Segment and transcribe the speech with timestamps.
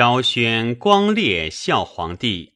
[0.00, 2.54] 昭宣光烈孝皇帝。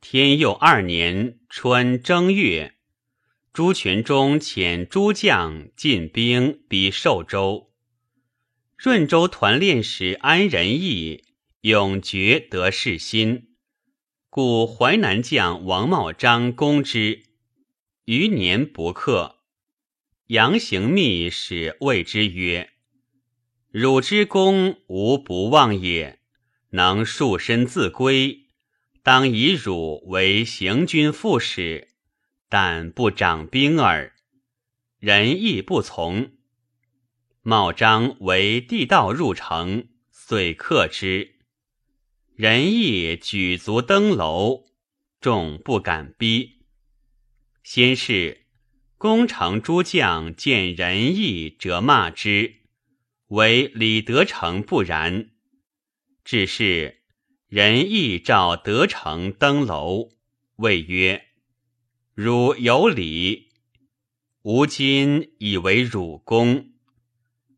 [0.00, 2.76] 天佑二年春正月，
[3.52, 7.72] 朱全忠遣诸将进兵逼寿州。
[8.76, 11.24] 润州团练使安仁义
[11.62, 13.48] 永绝得势心，
[14.30, 17.24] 故淮南将王茂章攻之，
[18.04, 19.40] 余年不克。
[20.28, 22.70] 杨行密使谓之曰
[23.72, 26.15] ：“汝之功无不忘也，
[26.76, 28.46] 能束身自归，
[29.02, 31.88] 当以汝为行军副使，
[32.48, 34.12] 但不掌兵耳。”
[35.00, 36.32] 仁义不从。
[37.42, 41.36] 茂章为地道入城，遂克之。
[42.34, 44.66] 仁义举足登楼，
[45.20, 46.66] 众不敢逼。
[47.62, 48.46] 先是，
[48.98, 52.56] 攻城诸将见仁义，者骂之，
[53.28, 55.30] 唯李德成不然。
[56.26, 57.02] 只是
[57.46, 60.08] 仁义召德成登楼，
[60.56, 61.28] 谓曰
[62.14, 63.50] ：“汝有礼，
[64.42, 66.72] 吾今以为汝公。”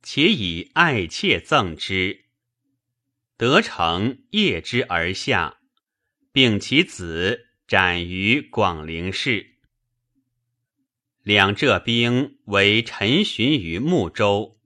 [0.04, 2.26] 且以爱妾赠之，
[3.38, 5.60] 得成谒之而下，
[6.30, 9.56] 并其子斩于广陵市。
[11.22, 14.57] 两浙兵为陈寻于睦州，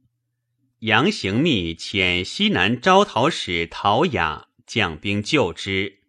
[0.82, 6.00] 杨行密遣西南招讨使陶雅将兵救之，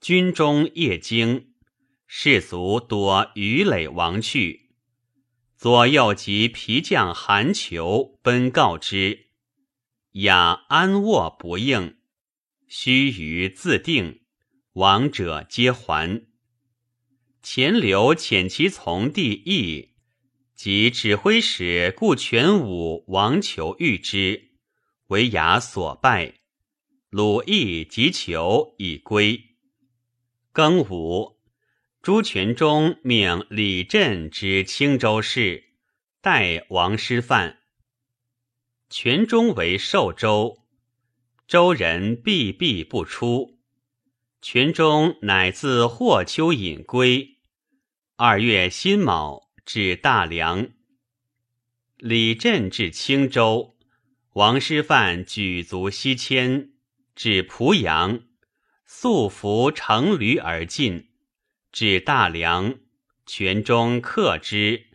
[0.00, 1.52] 军中夜惊，
[2.08, 4.72] 士卒多余垒亡去。
[5.56, 9.26] 左右及皮将韩求奔告之，
[10.14, 11.96] 雅安卧不应，
[12.66, 14.22] 须臾自定，
[14.72, 16.26] 亡者皆还。
[17.40, 19.90] 钱刘遣其从弟义
[20.62, 24.52] 及指挥使顾全武、王求遇之，
[25.08, 26.34] 为雅所败。
[27.10, 29.56] 鲁义及求已归。
[30.54, 31.40] 庚午。
[32.00, 35.64] 朱全忠命李振之青州事，
[36.20, 37.58] 代王师范。
[38.88, 40.58] 全忠为寿州，
[41.48, 43.58] 州人避避不出。
[44.40, 47.38] 全忠乃自霍丘隐归。
[48.14, 50.70] 二月辛卯，至大梁。
[51.96, 53.76] 李振至青州，
[54.32, 56.72] 王师范举足西迁，
[57.14, 58.22] 至濮阳，
[58.84, 61.10] 素服乘驴而进。
[61.70, 62.78] 至大梁，
[63.24, 64.86] 全中克之，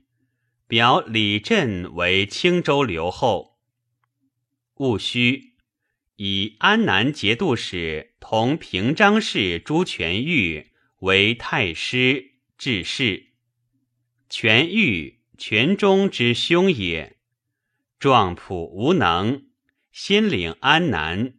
[0.68, 3.58] 表李振为青州留后。
[4.76, 5.54] 戊戌，
[6.18, 13.27] 以安南节度使同平章事朱全玉为太师致仕。
[14.30, 17.18] 全玉，全中之兄也。
[18.00, 19.46] 壮朴无能，
[19.92, 21.34] 先领安南，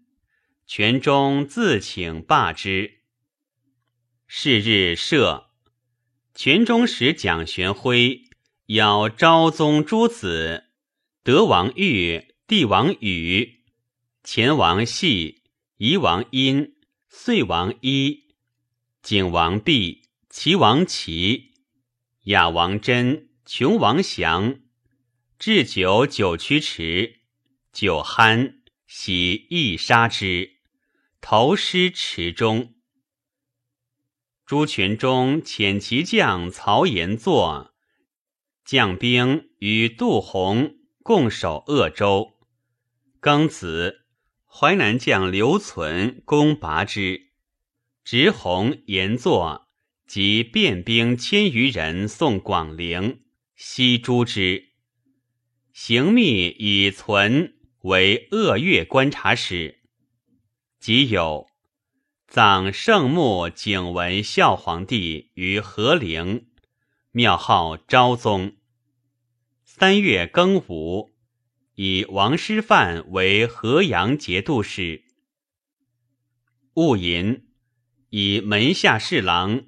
[0.66, 3.02] 全中自请罢之。
[4.26, 5.46] 是日赦，
[6.34, 8.24] 全中使蒋玄辉
[8.66, 10.64] 邀昭宗诸子，
[11.22, 13.64] 德王玉、帝王宇、
[14.24, 15.44] 前王系、
[15.76, 16.74] 夷王殷、
[17.08, 18.34] 遂王一、
[19.02, 21.47] 景王弼、齐王齐、
[22.28, 24.60] 雅王真、琼王祥，
[25.38, 27.20] 置酒九曲池，
[27.72, 28.56] 酒酣，
[28.86, 30.58] 喜亦杀之，
[31.22, 32.74] 投尸池中。
[34.44, 37.72] 朱全忠遣其将曹延作
[38.62, 42.34] 将兵与杜洪共守鄂州。
[43.22, 44.04] 庚子，
[44.44, 47.30] 淮南将刘存攻拔之，
[48.04, 49.67] 执洪、延作
[50.08, 53.20] 及便兵千余人送广陵，
[53.54, 54.70] 西诛之。
[55.74, 59.80] 行密以存为鄂越观察使，
[60.80, 61.46] 即有。
[62.26, 66.48] 葬圣穆景文孝皇帝于和陵，
[67.12, 68.56] 庙号昭宗。
[69.62, 71.10] 三月庚午，
[71.74, 75.04] 以王师范为河阳节度使。
[76.74, 77.46] 戊寅，
[78.08, 79.67] 以门下侍郎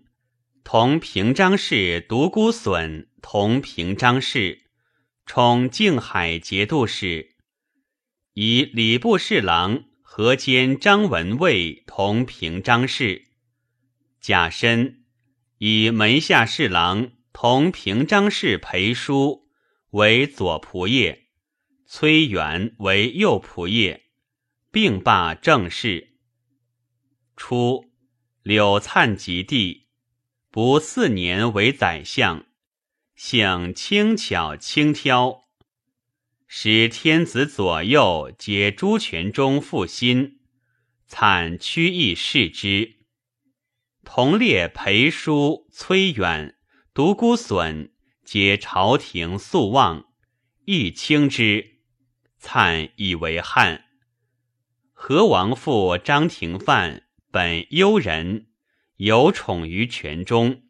[0.73, 4.67] 同平章事独孤损同平章事，
[5.27, 7.35] 充静海节度使。
[8.35, 9.83] 以礼部侍郎。
[10.01, 13.25] 河间张文蔚同平章事，
[14.21, 15.03] 贾深
[15.59, 19.49] 以门下侍郎同平章事裴叔
[19.91, 21.19] 为左仆射，
[21.89, 24.01] 崔元为右仆射，
[24.71, 26.15] 并罢政事。
[27.37, 27.91] 初，
[28.45, 29.80] 柳灿及第，
[30.53, 32.45] 不四年为宰相，
[33.15, 35.45] 性轻巧轻佻。
[36.49, 40.41] 使天子左右皆朱全忠负心，
[41.07, 42.97] 惨屈意视之。
[44.03, 46.57] 同列裴叔、崔远、
[46.93, 47.93] 独孤损，
[48.25, 50.07] 皆朝廷素望，
[50.65, 51.79] 亦轻之。
[52.39, 53.85] 灿以为汉。
[54.93, 58.50] 何王父张廷范本幽人，
[59.01, 60.65] 有宠于权中，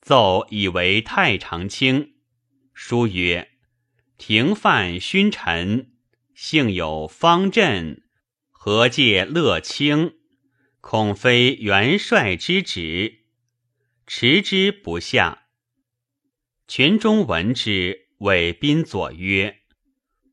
[0.00, 2.16] 奏以为太常卿。
[2.72, 3.48] 书曰
[4.18, 5.92] ：“廷范勋臣，
[6.34, 8.02] 幸有方阵，
[8.50, 10.14] 何介乐清？
[10.80, 13.20] 恐非元帅之职，
[14.04, 15.44] 持之不下。”
[16.66, 19.60] 权中闻之，谓宾左曰。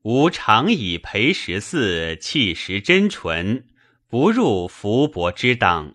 [0.02, 3.68] 吾常以裴十四气实真纯，
[4.08, 5.94] 不入福伯之党。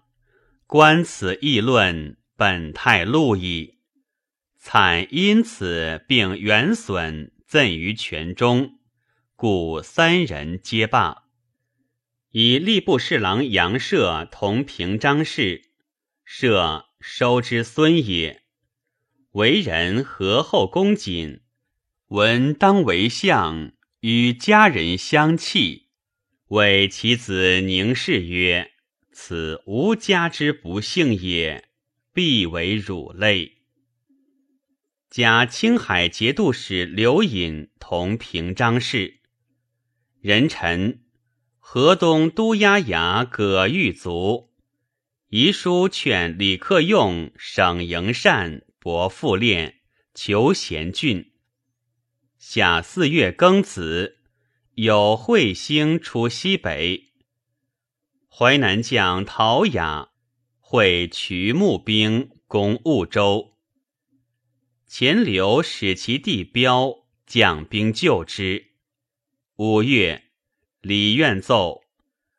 [0.69, 3.77] 观此议论，本太路矣。
[4.59, 8.77] 惨因此并元损赠于权中，
[9.37, 11.23] 故三人皆罢。
[12.31, 15.71] 以吏部侍郎杨舍同平章事，
[16.25, 18.43] 舍收之孙也。
[19.31, 21.39] 为人和厚恭谨，
[22.07, 23.71] 闻当为相。
[24.01, 25.87] 与家人相契，
[26.49, 28.73] 谓其子宁氏曰
[29.19, 31.67] ：“此吾家之不幸也，
[32.13, 33.63] 必为汝类。”
[35.09, 39.21] 加青海节度使刘隐同平章事。
[40.21, 41.01] 人臣
[41.57, 44.51] 河东都押衙葛玉卒，
[45.29, 49.79] 遗书劝李克用省营善，博复练，
[50.13, 51.31] 求贤俊。
[52.37, 54.19] 夏四月庚子，
[54.75, 57.06] 有彗星出西北。
[58.39, 60.09] 淮南将陶雅
[60.59, 63.57] 会渠募兵攻婺州，
[64.85, 68.73] 钱刘使其弟彪将兵救之。
[69.55, 70.25] 五月，
[70.81, 71.81] 李愿奏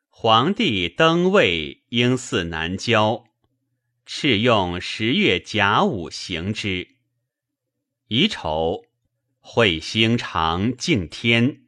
[0.07, 3.25] 皇帝登位，应祀南郊，
[4.07, 6.95] 敕用十月甲午行之。
[8.07, 8.85] 乙丑。
[9.41, 11.63] 彗星长敬天，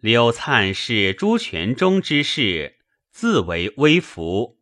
[0.00, 2.77] 柳灿是朱全忠之事，
[3.10, 4.58] 自为微服。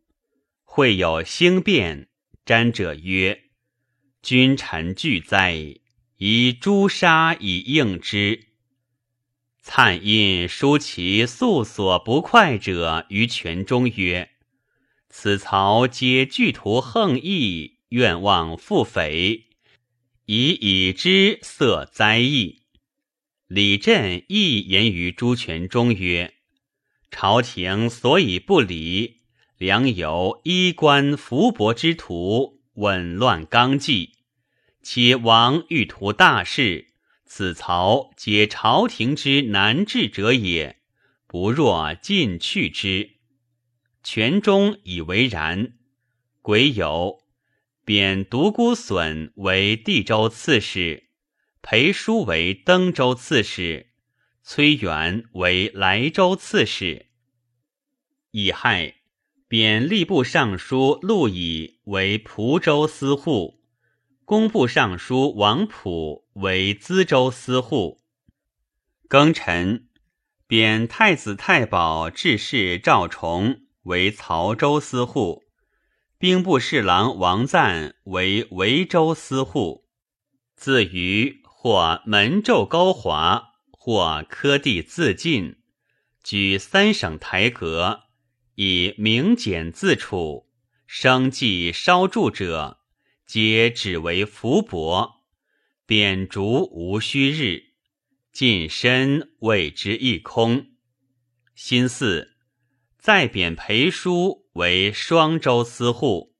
[0.63, 2.09] 会有兴变，
[2.45, 3.43] 瞻者曰
[4.21, 5.79] ：“君臣俱哉！”
[6.17, 8.47] 以朱砂以应之。
[9.61, 14.31] 灿因书其素所不快者于全中曰
[15.09, 19.45] ：“此曹皆具图横意，愿望复匪。”
[20.25, 22.63] 以已之色灾异。
[23.47, 26.33] 李振亦言于朱全忠曰
[27.09, 29.21] ：“朝廷所以不理，
[29.57, 34.11] 良有衣冠福薄之徒，紊乱纲纪。
[34.81, 36.87] 且王欲图大事，
[37.25, 40.79] 此曹皆朝廷之难治者也，
[41.27, 43.11] 不若尽去之。”
[44.03, 45.73] 全忠以为然。
[46.41, 47.19] 癸酉。
[47.83, 51.07] 贬独孤损为地州刺史，
[51.61, 53.86] 裴叔为登州刺史，
[54.49, 57.07] 崔元为莱州刺史。
[58.31, 58.95] 乙亥，
[59.49, 63.59] 贬吏部尚书陆乙为蒲州司户，
[64.23, 67.99] 工部尚书王溥为淄州司户。
[69.09, 69.89] 庚辰，
[70.47, 75.43] 贬太子太保致仕赵崇为曹州司户。
[76.17, 79.83] 兵部侍郎王赞为维州司户，
[80.55, 83.46] 自于或门胄高华，
[83.89, 85.59] 或科第自尽，
[86.21, 88.01] 举三省台阁，
[88.55, 90.49] 以明简自处，
[90.85, 92.81] 生计稍著者，
[93.25, 95.23] 皆只为福薄，
[95.85, 97.75] 贬逐无虚日，
[98.33, 100.65] 近身谓之一空。
[101.55, 102.27] 心巳，
[102.99, 104.49] 再贬裴叔。
[104.55, 106.35] 为双州司户，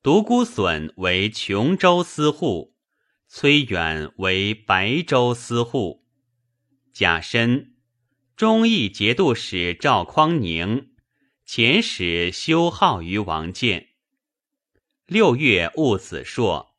[0.00, 2.76] 独孤损为琼州司户，
[3.26, 6.03] 崔远为白州司户。
[6.94, 7.74] 甲申，
[8.36, 10.92] 忠义节度使赵匡宁
[11.46, 13.88] 遣使修号于王建。
[15.06, 16.74] 六月戊子朔，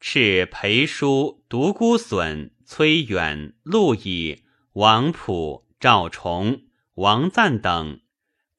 [0.00, 4.44] 敕裴叔、独孤损、崔远、陆乙、
[4.74, 8.02] 王溥、赵崇、王赞等。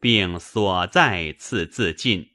[0.01, 2.31] 并所在赐自尽。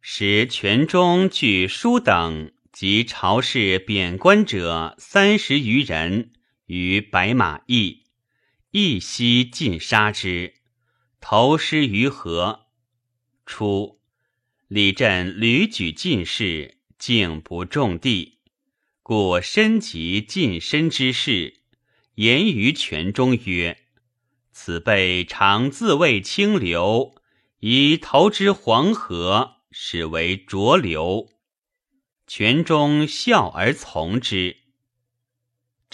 [0.00, 6.32] 时权中据书等及朝士贬官者三十余人
[6.66, 8.04] 于白马驿，
[8.70, 10.54] 一夕尽杀之，
[11.20, 12.66] 投尸于河。
[13.44, 14.00] 初，
[14.68, 18.38] 李振屡举进士，竟不中地，
[19.02, 21.60] 故深及近身之事，
[22.14, 23.78] 言于权中曰。
[24.52, 27.14] 此辈常自谓清流，
[27.60, 31.28] 以投之黄河，始为浊流。
[32.26, 34.63] 泉中笑而从之。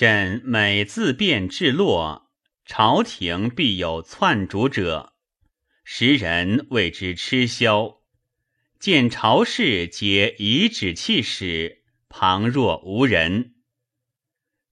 [0.00, 2.30] 朕每自便至落，
[2.64, 5.12] 朝廷必有篡主者，
[5.84, 8.00] 时人谓之吃宵。
[8.78, 13.56] 见朝事皆以指气使，旁若无人。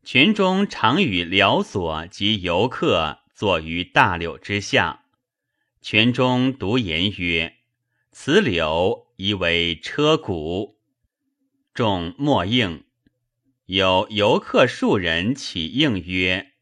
[0.02, 3.18] 泉中常与辽所及游客。
[3.34, 5.04] 坐于大柳之下，
[5.82, 7.56] 泉中独言曰
[8.10, 10.76] ：“此柳宜为车毂。”
[11.74, 12.87] 众莫应。
[13.68, 16.52] 有游客数人起应曰：“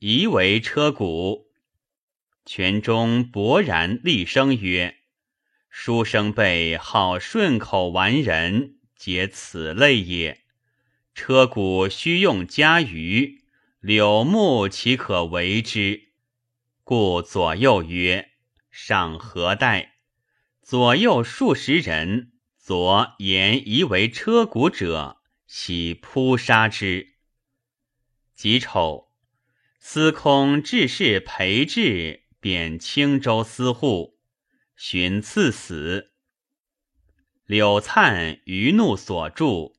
[0.00, 1.48] 宜为车毂。”
[2.46, 4.96] 泉中勃然厉声曰
[5.68, 10.44] ：“书生辈好顺口玩人，皆此类也。
[11.14, 13.42] 车毂须用家鱼，
[13.80, 16.04] 柳木岂可为之？”
[16.84, 18.30] 故左右曰
[18.72, 19.96] ：“上何待？”
[20.64, 25.15] 左右数十人，左言疑为车鼓者，
[25.46, 27.14] 喜扑杀之。
[28.34, 29.12] 己丑，
[29.78, 34.18] 司空致仕裴志贬青州司户，
[34.76, 36.12] 寻赐死。
[37.46, 39.72] 柳灿余怒所著，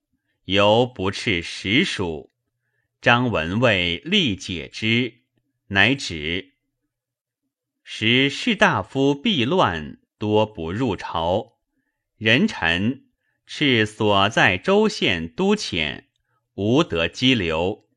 [0.45, 2.33] 犹不斥实属。
[3.01, 5.21] 张文蔚力解之，
[5.67, 6.53] 乃止。
[7.83, 11.57] 时士大夫避乱，多不入朝。
[12.17, 13.06] 人臣
[13.47, 16.03] 斥所在州县都遣，
[16.53, 17.87] 无得羁留。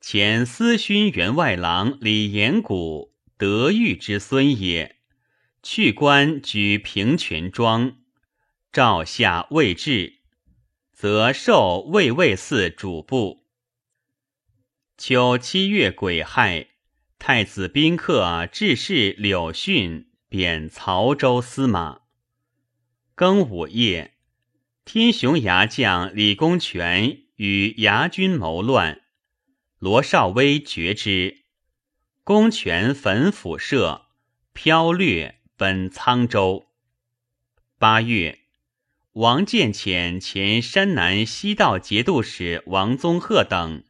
[0.00, 4.96] 前司勋员外郎李延谷，德育之孙也。
[5.62, 7.98] 去官居平泉庄，
[8.72, 10.20] 诏下未至，
[10.92, 13.46] 则授卫尉司主簿。
[14.98, 16.68] 秋七月癸亥。
[17.16, 22.00] 太子宾客致仕柳训贬曹州司马。
[23.16, 24.13] 庚午夜，
[24.84, 29.00] 天雄牙将李公权与牙军谋乱，
[29.78, 31.44] 罗少威决之。
[32.22, 34.06] 公权焚府舍，
[34.52, 36.66] 飘掠奔沧州。
[37.78, 38.40] 八月，
[39.14, 43.84] 王建遣前山南西道节度使王宗鹤等。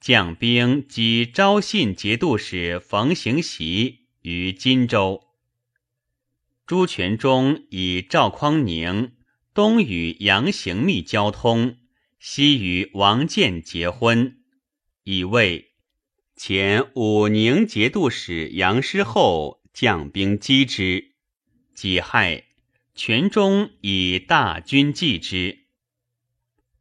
[0.00, 5.24] 将兵击昭信节度使冯行习于荆州。
[6.66, 9.12] 朱全忠以赵匡宁
[9.58, 11.78] 东与杨行密交通，
[12.20, 14.38] 西与王建结婚，
[15.02, 15.72] 以为
[16.36, 21.16] 前武宁节度使杨师厚将兵击之，
[21.74, 22.44] 己亥，
[22.94, 25.66] 全忠以大军继之。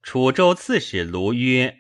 [0.04, 1.80] 楚州刺史卢曰。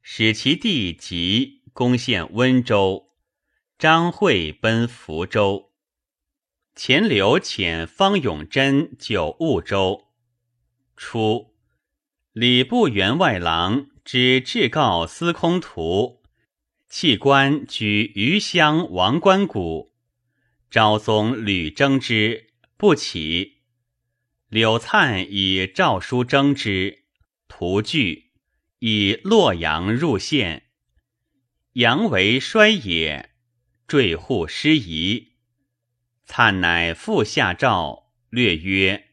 [0.00, 3.10] 使其弟即攻陷温州，
[3.78, 5.72] 张惠奔福州，
[6.74, 10.07] 钱刘遣方永贞救婺州。
[10.98, 11.54] 初，
[12.32, 16.24] 礼部员外郎之至告司空图，
[16.88, 19.94] 弃官居余乡王官谷，
[20.68, 23.62] 昭宗屡征之，不起。
[24.48, 27.04] 柳灿以诏书征之，
[27.46, 28.32] 图惧。
[28.80, 30.68] 以洛阳入县，
[31.72, 33.30] 阳为衰也，
[33.88, 35.32] 坠户失仪。
[36.24, 39.07] 灿乃复下诏，略曰：“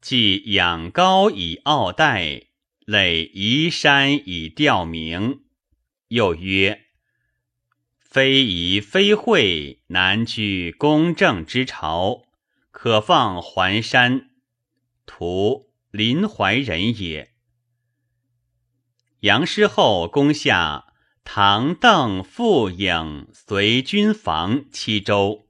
[0.00, 2.48] 既仰高以傲代，
[2.84, 5.42] 累移山以吊名。”
[6.08, 6.86] 又曰
[7.98, 12.24] ：“非夷非惠，难居公正之朝，
[12.70, 14.30] 可放还山。”
[15.06, 17.32] 图临淮人也。
[19.20, 20.92] 杨师厚攻下
[21.24, 25.48] 唐邓傅颖随军防七州，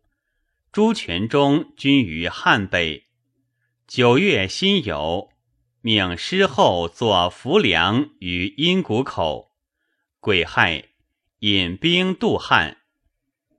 [0.72, 3.05] 朱全忠均于汉北。
[3.96, 5.30] 九月辛酉，
[5.80, 9.56] 命师后作浮梁于阴谷口。
[10.20, 10.90] 癸亥，
[11.38, 12.76] 引兵渡汉。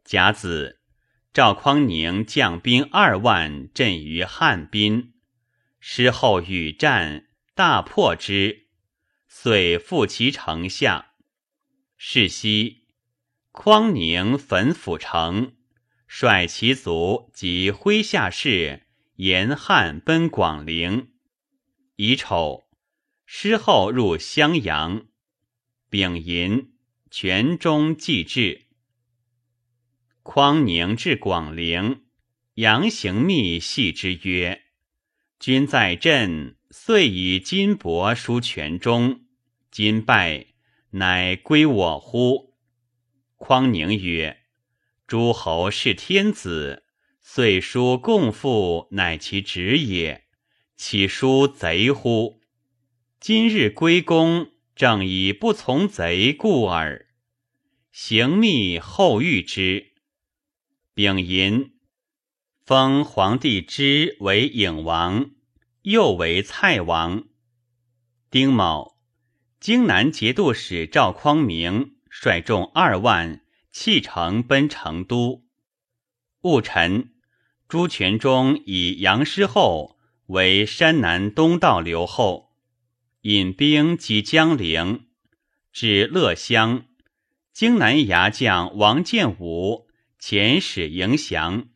[0.05, 0.79] 甲子，
[1.33, 5.13] 赵匡宁将兵二万镇于汉滨，
[5.79, 7.25] 师后与战，
[7.55, 8.67] 大破之。
[9.27, 11.13] 遂复其城下。
[11.97, 12.83] 是夕，
[13.51, 15.55] 匡宁焚府城，
[16.05, 18.83] 率其族及麾下士
[19.17, 21.09] 沿汉奔广陵。
[21.95, 22.67] 乙丑，
[23.25, 25.07] 师后入襄阳。
[25.89, 26.73] 丙寅，
[27.09, 28.67] 全中既至。
[30.21, 32.03] 匡宁至广陵，
[32.55, 34.61] 杨行密系之曰
[35.39, 39.21] ：“君在镇，遂以金帛书全中。”
[39.71, 40.45] 今败，
[40.91, 42.55] 乃归我乎？
[43.35, 44.43] 匡宁曰
[45.07, 46.83] ：“诸侯是天子，
[47.37, 50.25] 遂书共父，乃其职也。
[50.75, 52.41] 岂书贼乎？
[53.19, 57.05] 今日归公，正以不从贼故耳。
[57.91, 59.93] 行密后遇之。
[60.95, 61.73] 丙寅，
[62.65, 65.29] 封皇帝之为颖王，
[65.83, 67.27] 又为蔡王。
[68.31, 68.97] 丁卯，
[69.59, 75.45] 荆南节度使赵匡明率众二万弃城奔成都。
[76.41, 77.13] 戊辰，
[77.67, 79.97] 朱全忠以杨师厚
[80.27, 82.51] 为山南东道留后，
[83.23, 85.07] 引兵及江陵，
[85.73, 86.85] 至乐乡。
[87.51, 89.87] 荆南牙将王建武
[90.21, 91.67] 遣使迎降。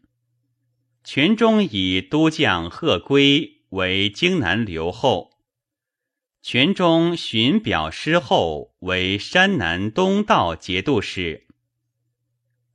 [1.04, 5.32] 全忠以都将贺圭为荆南留后。
[6.42, 11.48] 全中寻表师后为山南东道节度使。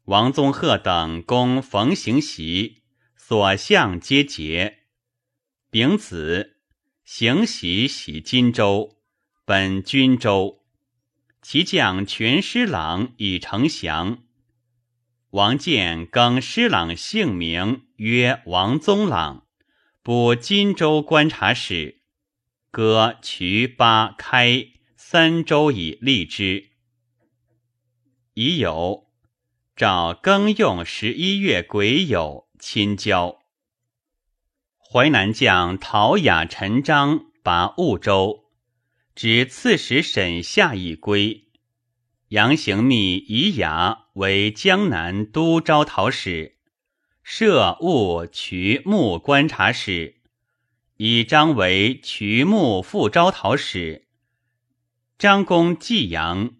[0.04, 2.82] 王宗鹤等攻冯行袭，
[3.28, 4.84] 所向皆捷。
[5.68, 6.58] 丙子，
[7.04, 9.00] 行袭袭荆州，
[9.44, 10.62] 本军州，
[11.42, 14.22] 其将全师郎以成降。
[15.30, 19.48] 王建更师郎姓名曰王宗朗，
[20.04, 22.02] 补荆州观察使。
[22.70, 26.70] 割渠八开三州以立之。
[28.34, 29.10] 已有
[29.74, 33.38] 赵更用十一月癸酉亲交。
[34.78, 38.44] 淮南将陶雅、陈章拔婺州，
[39.14, 41.48] 指刺史沈下以归。
[42.28, 46.56] 杨行密以雅为江南都招讨使，
[47.22, 50.16] 设婺渠木观察使。
[50.96, 54.08] 以张为渠木副招讨使，
[55.18, 56.56] 张公济阳，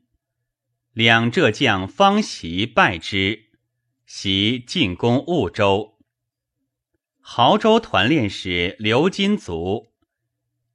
[0.93, 3.46] 两浙将方袭败之，
[4.07, 5.99] 袭进攻婺州。
[7.23, 9.89] 亳州团练使刘金卒，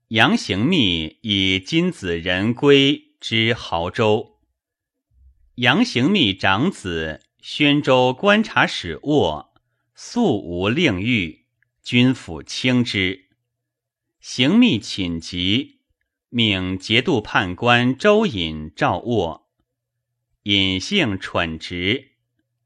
[0.09, 4.41] 杨行密以金子仁归之亳州。
[5.55, 9.53] 杨行密长子宣州观察使卧
[9.95, 11.45] 素无令谕，
[11.81, 13.29] 军府轻之。
[14.19, 15.79] 行密寝疾，
[16.27, 19.49] 命节度判官周隐召卧。
[20.43, 22.10] 隐性蠢直，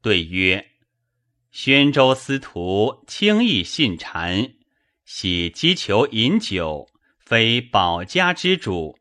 [0.06, 0.70] 对曰
[1.50, 4.52] ：“宣州司徒轻易信谗，
[5.04, 6.88] 喜击求饮酒，
[7.18, 8.96] 非保家之主。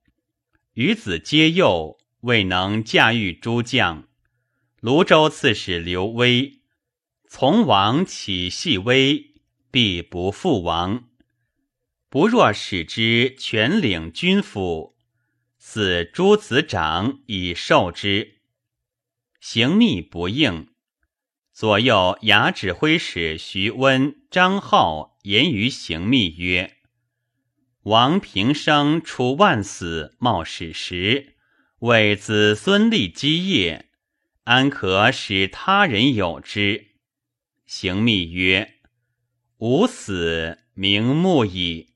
[0.74, 4.08] 与子皆幼，未能驾驭诸将。
[4.82, 6.62] 泸州刺史刘威，
[7.30, 9.36] 从王起细微，
[9.70, 11.08] 必不负王。”
[12.10, 14.98] 不若使之全领军府，
[15.60, 18.40] 赐诸子长以受之。
[19.40, 20.74] 行密不应。
[21.56, 26.76] 左右牙指挥使徐温、张浩言于行密曰
[27.84, 31.38] ：“王平生出万死，冒史实，
[31.80, 33.90] 为子孙立基业，
[34.44, 36.88] 安可使他人有之？”
[37.66, 38.80] 行密曰
[39.60, 41.94] ：“吾死名目矣。”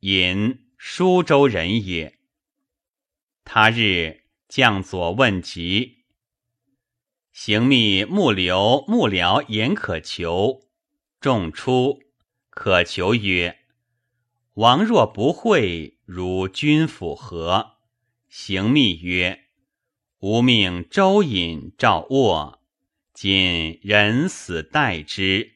[0.00, 2.18] 隐舒州人也。
[3.44, 6.03] 他日将左问疾，
[7.36, 10.68] 行密幕僚幕僚言可求，
[11.20, 12.00] 众出。
[12.48, 13.58] 可求曰
[14.54, 17.72] ：“王若不会，如君府何？”
[18.30, 19.46] 行密曰
[20.22, 22.62] ：“吾命周隐赵卧，
[23.12, 25.54] 今人死待之。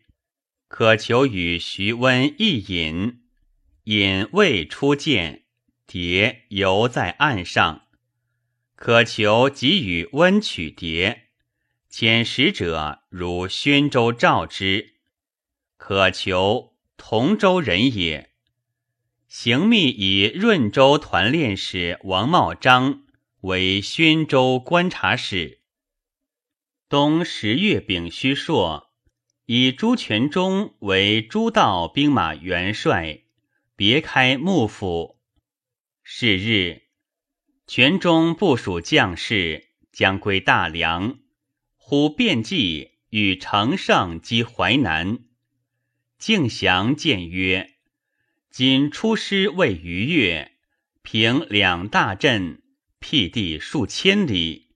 [0.67, 3.23] 可求与徐温一饮。”
[3.87, 5.45] 引未出见，
[5.87, 7.83] 蝶犹在岸上。
[8.75, 11.28] 可求给予温取蝶，
[12.01, 14.95] 遣使者如宣州召之。
[15.77, 18.31] 可求同州人也。
[19.27, 23.03] 行密以润州团练使王茂章
[23.41, 25.63] 为宣州观察使。
[26.89, 28.93] 冬十月丙戌朔，
[29.47, 33.23] 以朱全忠为诸道兵马元帅。
[33.75, 35.19] 别开幕府。
[36.05, 36.83] 是日，
[37.67, 41.19] 全中部署将士将归大梁，
[41.91, 45.21] 忽变计与乘胜击淮南。
[46.19, 47.77] 敬祥谏曰
[48.53, 50.53] ：“今出师未逾越，
[51.01, 52.61] 平两大阵，
[52.99, 54.69] 辟地数千里，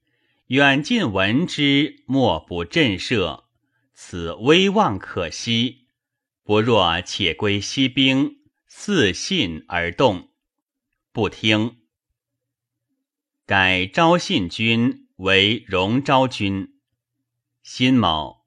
[0.46, 3.44] 远近闻之，莫不震慑。
[3.92, 5.88] 此威望可惜。
[6.42, 10.31] 不若且归西兵。”自信而动，
[11.12, 11.77] 不听。
[13.44, 16.72] 改昭信军为荣昭军。
[17.62, 18.44] 辛卯，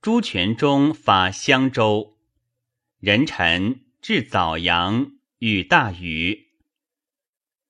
[0.00, 2.16] 朱全忠发襄州。
[3.00, 6.52] 壬辰，至枣阳，遇大雨。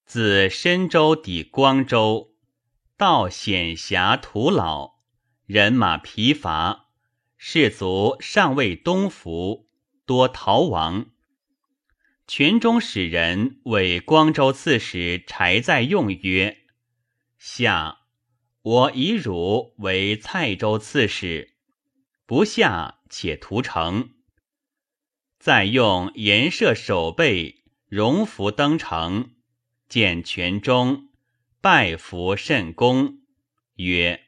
[0.05, 2.35] 自深州抵光州，
[2.99, 4.97] 道险狭徒老，
[5.47, 6.91] 人马疲乏，
[7.39, 9.71] 士卒尚未东服，
[10.05, 11.07] 多逃亡。
[12.27, 16.59] 全中使人为光州刺史柴在用曰
[17.39, 18.02] ：“下，
[18.63, 21.55] 我以汝为蔡州刺史，
[22.27, 24.11] 不下且屠城。”
[25.39, 29.33] 再用严设守备，荣服登城，
[29.89, 31.09] 见全忠，
[31.61, 33.19] 拜服甚恭，
[33.75, 34.21] 曰：“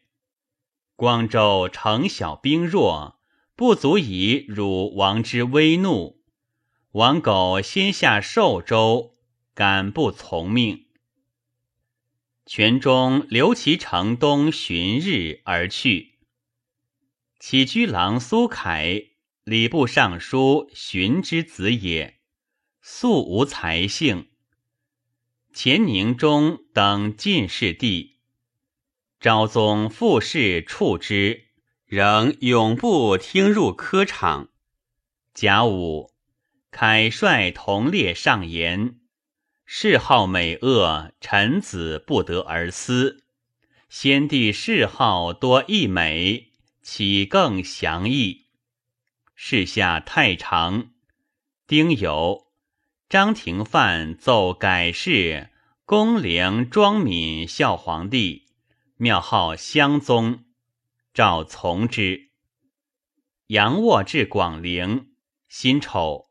[0.96, 3.20] 光州城小兵弱，
[3.54, 6.20] 不足以汝王之威怒。”
[6.90, 9.16] 王苟先下寿州，
[9.54, 10.83] 敢不从命？
[12.46, 16.18] 全中留其城东旬日而去。
[17.38, 19.02] 起居郎苏凯，
[19.44, 22.20] 礼部尚书荀之子也，
[22.82, 24.28] 素无才性。
[25.52, 28.18] 钱宁中等进士第，
[29.20, 31.46] 昭宗复试处之，
[31.86, 34.50] 仍永不听入科场。
[35.32, 36.12] 甲午。
[36.70, 38.98] 凯率同列上言：
[39.66, 43.24] 谥号美恶，臣子不得而思。
[43.88, 48.46] 先帝谥号多溢美，岂更详议？
[49.34, 50.90] 事下太常。
[51.66, 52.46] 丁酉，
[53.08, 55.48] 张廷范奏改谥
[55.86, 58.48] 恭陵庄敏孝皇帝，
[58.96, 60.44] 庙号襄宗，
[61.14, 62.30] 诏从之。
[63.46, 65.12] 杨卧至广陵，
[65.48, 66.30] 辛丑。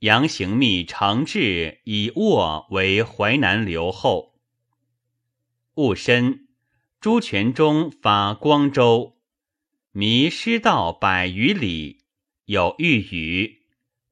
[0.00, 4.34] 杨行密承制以卧为淮南留后。
[5.76, 6.48] 戊申，
[7.00, 9.16] 朱全忠发光州，
[9.92, 12.04] 迷失道百余里，
[12.44, 13.62] 有遇雨，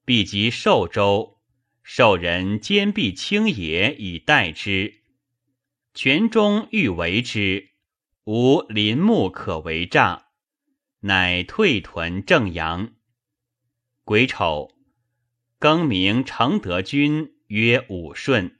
[0.06, 1.38] 必及寿州，
[1.82, 5.02] 受人坚壁清野以待之。
[5.92, 7.68] 全忠欲为之，
[8.24, 10.28] 无林木可为诈，
[11.00, 12.94] 乃退屯正阳。
[14.04, 14.73] 癸丑。
[15.64, 18.58] 更名承德军，曰武顺。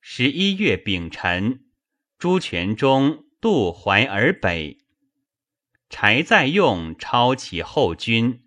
[0.00, 1.64] 十一月丙辰，
[2.20, 4.78] 朱全忠渡淮而北。
[5.90, 8.44] 柴在用超其后军，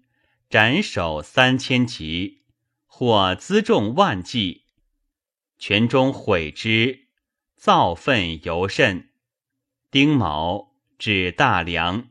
[0.49, 2.43] 斩首三千级，
[2.85, 4.67] 或辎重万计。
[5.59, 7.09] 全忠悔之，
[7.57, 9.09] 造愤尤甚。
[9.91, 12.07] 丁卯，至大梁。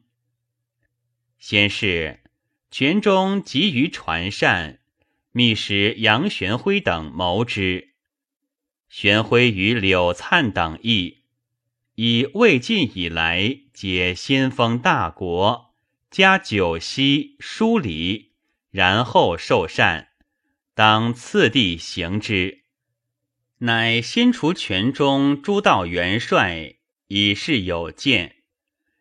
[1.39, 2.21] 先是，
[2.71, 4.80] 全忠急于传善。
[5.33, 7.95] 密使杨玄辉等谋之，
[8.89, 11.19] 玄辉与柳灿等议，
[11.95, 15.75] 以魏晋以来皆先封大国，
[16.11, 18.33] 加九锡疏礼，
[18.73, 20.09] 然后受禅，
[20.75, 22.65] 当次第行之。
[23.59, 28.37] 乃先除权中诸道元帅，以示有见，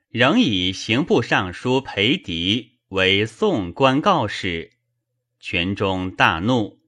[0.10, 4.74] 仍以刑部尚书裴迪为送官告使。
[5.42, 6.82] 权中大怒，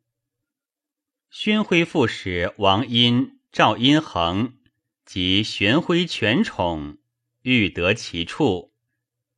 [1.29, 4.57] 宣徽副使王殷、赵殷衡
[5.05, 6.97] 及玄辉权宠，
[7.43, 8.73] 欲得其处，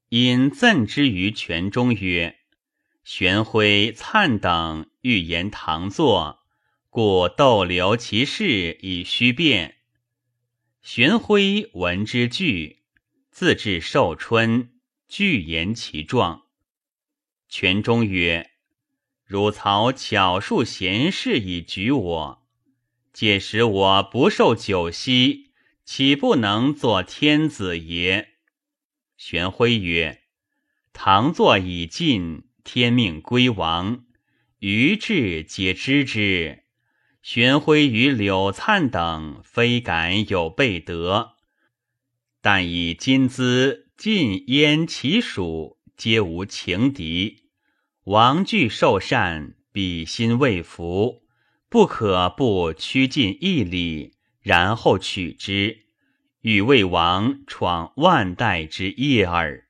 [0.09, 2.39] 因赠之于权中曰
[3.05, 6.39] ：“玄辉、灿等欲言唐作，
[6.89, 9.77] 故逗留其事以虚辩。”
[10.81, 12.79] 玄辉闻之惧，
[13.29, 14.71] 自至寿春，
[15.07, 16.45] 具言其状。
[17.47, 18.52] 权中曰。
[19.33, 22.43] 汝曹巧术贤士以举我，
[23.11, 25.49] 届时我不受九锡，
[25.83, 28.27] 岂不能做天子也？
[29.17, 30.21] 玄辉曰
[30.93, 34.05] ：“唐作已尽，天命归王，
[34.59, 36.65] 余志皆知之。
[37.23, 41.31] 玄辉与柳灿等，非敢有备德，
[42.39, 47.39] 但以金资尽燕其属，皆无情敌。”
[48.05, 51.23] 王惧受禅，彼心未服，
[51.69, 55.85] 不可不趋近义理，然后取之，
[56.41, 59.69] 与魏王闯万代之业耳。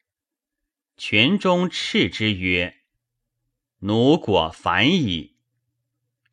[0.98, 2.78] 全中斥之曰
[3.82, 5.36] ：“奴果反矣。”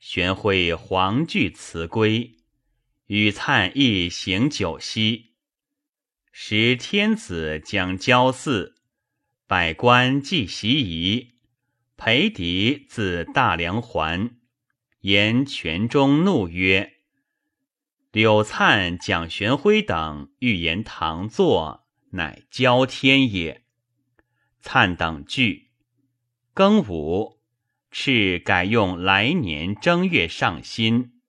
[0.01, 2.37] 玄辉惶惧辞归，
[3.09, 5.35] 与灿亦行九锡。
[6.33, 8.77] 时天子将交祀，
[9.47, 11.33] 百官既习仪。
[12.03, 14.31] 裴迪自大梁还，
[15.01, 16.95] 言全中怒曰
[18.11, 23.65] ：“柳灿、蒋玄辉等欲言唐作，乃交天也。”
[24.63, 25.73] 灿等惧。
[26.55, 27.39] 庚午，
[27.93, 31.21] 敕改用来年正月上新。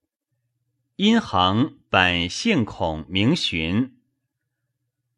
[0.96, 3.98] 殷衡本姓孔，名荀，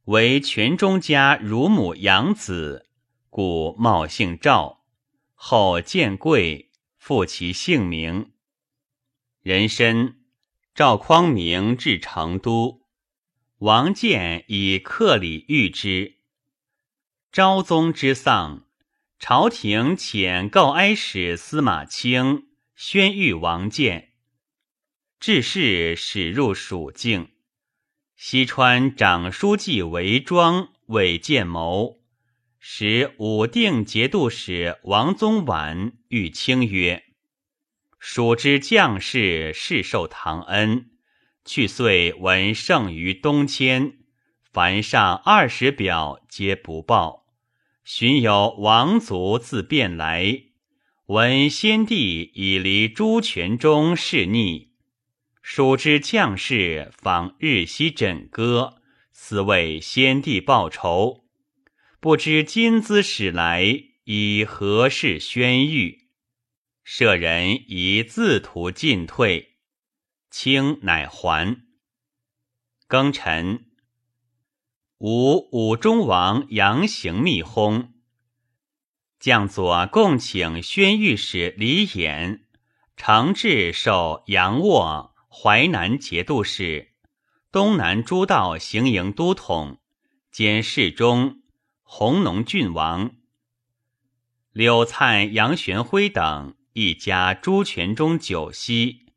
[0.06, 2.88] 为全中家乳母养子，
[3.30, 4.83] 故冒姓赵。
[5.46, 8.32] 后见贵，复其姓名。
[9.42, 10.16] 人参，
[10.74, 12.88] 赵匡明至成都，
[13.58, 16.20] 王建以客礼遇之。
[17.30, 18.66] 昭宗之丧，
[19.20, 24.14] 朝廷遣告哀使司马清宣谕王建。
[25.20, 27.34] 致仕使入蜀境，
[28.16, 32.02] 西川长书记韦庄为建谋，
[32.66, 37.04] 使武定节度使王宗婉谕清曰
[38.00, 40.92] ：“蜀之将士世受唐恩，
[41.44, 43.98] 去岁闻胜于东迁，
[44.50, 47.26] 凡上二十表皆不报。
[47.84, 50.44] 寻有王族自便来，
[51.08, 54.72] 闻先帝已离朱全忠事逆。”
[55.44, 58.78] 蜀之将士访日夕枕戈，
[59.12, 61.23] 思为先帝报仇，
[62.04, 63.64] 不知今兹使来
[64.04, 66.00] 以何事宣谕？
[66.84, 69.56] 舍人以自图进退，
[70.30, 71.64] 卿乃还。
[72.90, 73.68] 庚辰，
[74.98, 77.92] 吴武中王杨行密薨，
[79.18, 82.42] 将佐共请宣谕使李衍，
[82.98, 85.16] 承制受杨沃。
[85.30, 86.96] 淮南节度使、
[87.50, 89.80] 东南诸道行营都统
[90.34, 91.43] 兼侍中、
[91.96, 93.18] 弘农郡王
[94.52, 99.14] 柳灿、杨玄辉等一家朱全忠九锡，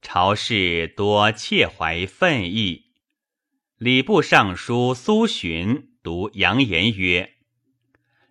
[0.00, 2.92] 朝事多切怀愤意。
[3.78, 7.34] 礼部尚书苏洵读杨言曰：“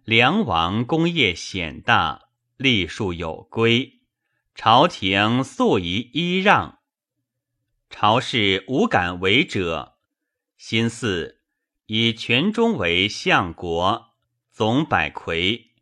[0.06, 4.00] 梁王功业显大，立数有归，
[4.56, 6.80] 朝廷素宜依让。”
[7.91, 9.98] 朝事无敢违者，
[10.58, 11.42] 心似
[11.95, 14.15] 以全中为相国，
[14.49, 15.73] 总百魁；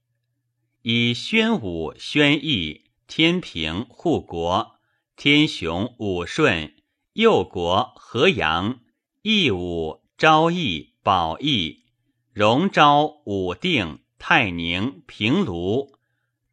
[0.82, 4.76] 以宣武、宣义、天平、护国、
[5.16, 6.76] 天雄、武顺、
[7.14, 8.82] 右国、河阳、
[9.22, 11.86] 义武、昭义、保义、
[12.34, 15.94] 荣昭、武定、泰宁、平卢、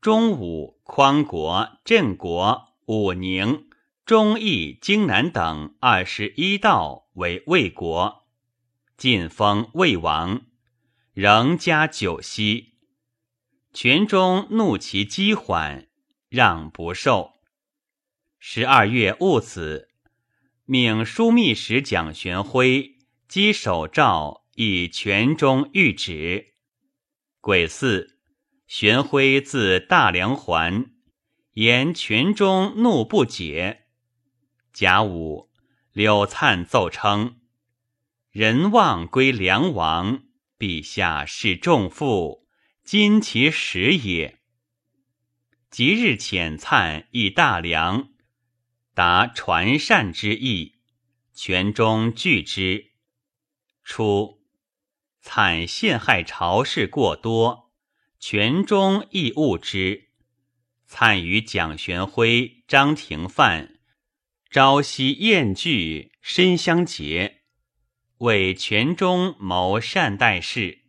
[0.01, 3.66] 中武、匡国、镇国、武宁。
[4.07, 8.28] 忠义、荆南等二十一道为魏国，
[8.99, 10.45] 晋封魏王，
[11.13, 12.75] 仍加九锡。
[13.73, 15.87] 全中怒其积缓，
[16.29, 17.35] 让不受。
[18.41, 19.91] 十二月戊子，
[20.65, 22.97] 命枢密使蒋玄辉
[23.29, 26.55] 击手诏，以全中谕旨。
[27.41, 28.17] 癸巳，
[28.67, 30.91] 玄辉自大梁还，
[31.53, 33.85] 言全中怒不解。
[34.73, 35.53] 甲午，
[35.93, 37.38] 柳灿奏称
[38.38, 40.22] ：“人望归梁王，
[40.61, 42.46] 陛下是重负，
[42.85, 44.38] 今其时也。”
[45.70, 48.11] 即日遣灿诣大梁，
[48.94, 50.77] 达传善之意，
[51.35, 52.92] 全中拒之。
[53.83, 54.40] 初，
[55.20, 57.72] 灿陷害朝事过多，
[58.20, 60.11] 权中亦恶之。
[60.87, 63.81] 灿与蒋玄辉、张廷范。
[64.48, 67.38] 朝夕宴聚，深相结，
[68.18, 70.83] 为全中谋善待事。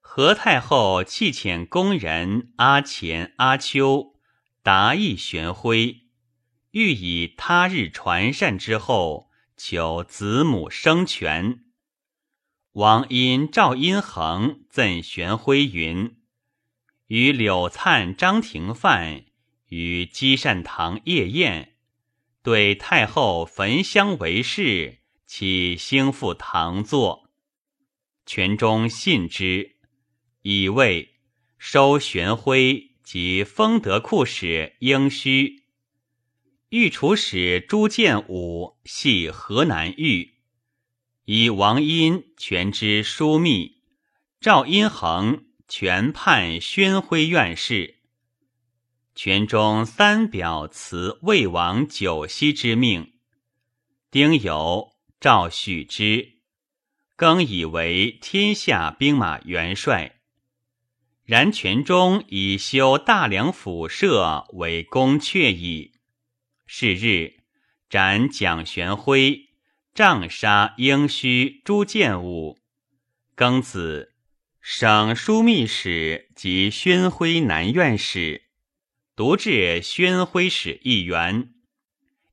[0.00, 4.14] 何太后弃遣宫人阿钱、阿丘
[4.62, 6.02] 达意玄辉，
[6.70, 11.64] 欲以他日传善之后，求子母生权。
[12.72, 16.16] 王因赵殷衡赠玄辉云
[17.08, 19.24] ：“与柳灿、张廷范
[19.68, 21.74] 于积善堂夜宴。”
[22.42, 27.28] 对太后焚香为誓，起兴复堂坐。
[28.24, 29.76] 全中信之，
[30.42, 31.16] 以为
[31.58, 35.64] 收玄辉及丰德库使应虚。
[36.70, 40.34] 御厨使朱建武系河南豫，
[41.24, 43.82] 以王殷全之枢密，
[44.40, 48.00] 赵殷衡全判宣徽院事。
[49.14, 53.14] 全中三表辞魏王九锡之命，
[54.10, 56.34] 丁酉诏许之，
[57.16, 60.20] 更以为天下兵马元帅。
[61.24, 65.94] 然全中以修大梁府舍为功阙矣。
[66.66, 67.38] 是日，
[67.88, 69.48] 斩蒋玄辉，
[69.94, 72.58] 杖杀应须朱建武。
[73.34, 74.14] 庚子，
[74.60, 78.44] 省枢密使及宣徽南院使，
[79.16, 81.54] 独置宣徽使一员，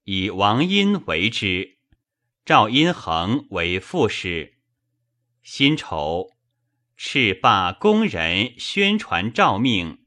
[0.04, 1.73] 以王殷为之，
[2.46, 4.56] 赵阴衡为副使。
[5.44, 6.32] 辛丑，
[6.98, 10.00] 敕罢宫人宣传诏命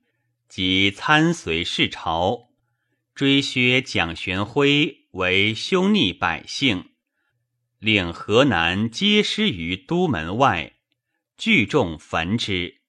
[0.47, 2.51] 及参随侍朝，
[3.15, 6.91] 追削蒋玄辉为凶逆百姓。
[7.79, 10.75] 令河南皆失于都门外，
[11.39, 12.83] 聚众焚之。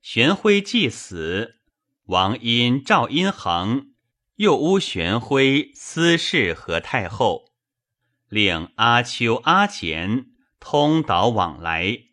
[0.00, 1.56] 玄辉既死，
[2.04, 3.94] 王因赵阴衡
[4.36, 7.47] 又诬玄辉私事和太后，
[8.28, 12.04] 令阿丘、阿简通导往来。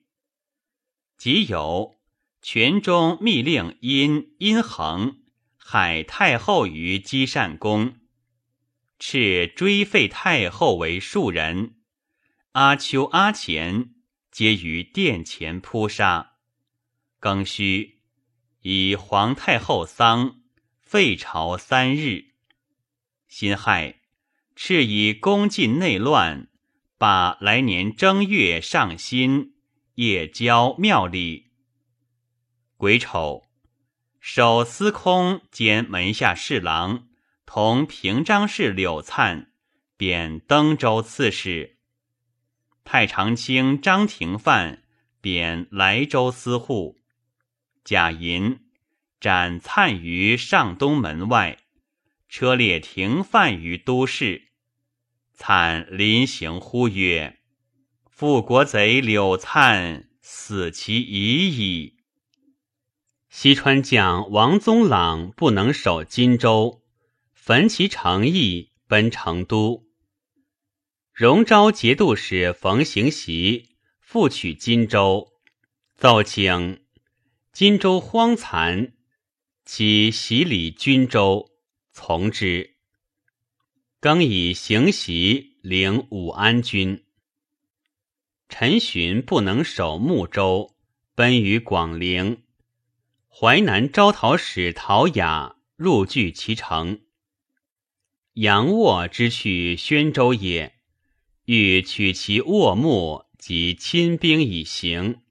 [1.17, 1.95] 即有
[2.41, 5.23] 权中密令因殷衡
[5.57, 7.97] 害太后于积善宫。
[8.97, 11.75] 敕追废太后为庶人，
[12.53, 13.95] 阿丘、阿钱
[14.31, 16.37] 皆于殿前扑杀。
[17.19, 17.99] 庚戌，
[18.61, 20.41] 以皇太后丧，
[20.79, 22.35] 废朝三日。
[23.27, 24.01] 辛亥，
[24.55, 26.47] 敕以宫禁内乱，
[26.97, 29.53] 把来年正月上新
[29.95, 31.51] 夜交庙里。
[32.77, 33.43] 癸丑，
[34.19, 37.07] 守司空兼门下侍郎。
[37.45, 39.51] 同平章事柳灿
[39.95, 41.77] 贬登州刺史，
[42.83, 44.83] 太常卿张廷范
[45.21, 46.97] 贬莱州司户，
[47.83, 48.59] 贾银
[49.19, 51.59] 斩灿于上东门外，
[52.27, 54.44] 车列廷范于都市。
[55.35, 57.39] 灿临行呼曰
[58.09, 61.97] ：“复国贼柳灿死其已矣。”
[63.29, 66.81] 西川将王宗朗不能守荆州。
[67.33, 69.85] 焚其诚意，奔成都。
[71.13, 75.31] 荣昭节度使冯行袭复取荆州，
[75.95, 76.83] 奏请
[77.53, 78.93] 荆州荒残，
[79.63, 81.51] 其袭礼军州，
[81.91, 82.74] 从之。
[84.05, 87.05] 更以行袭领武安军。
[88.47, 90.75] 陈寻不能守睦州，
[91.15, 92.43] 奔于广陵。
[93.27, 97.01] 淮南招讨使陶雅入据其城。
[98.33, 100.75] 杨卧之去宣州也，
[101.45, 105.21] 欲取其卧木及亲兵以行。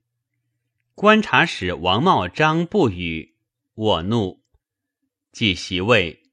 [0.96, 3.36] 观察使王茂章不与，
[3.74, 4.42] 卧怒，
[5.30, 6.23] 即袭位。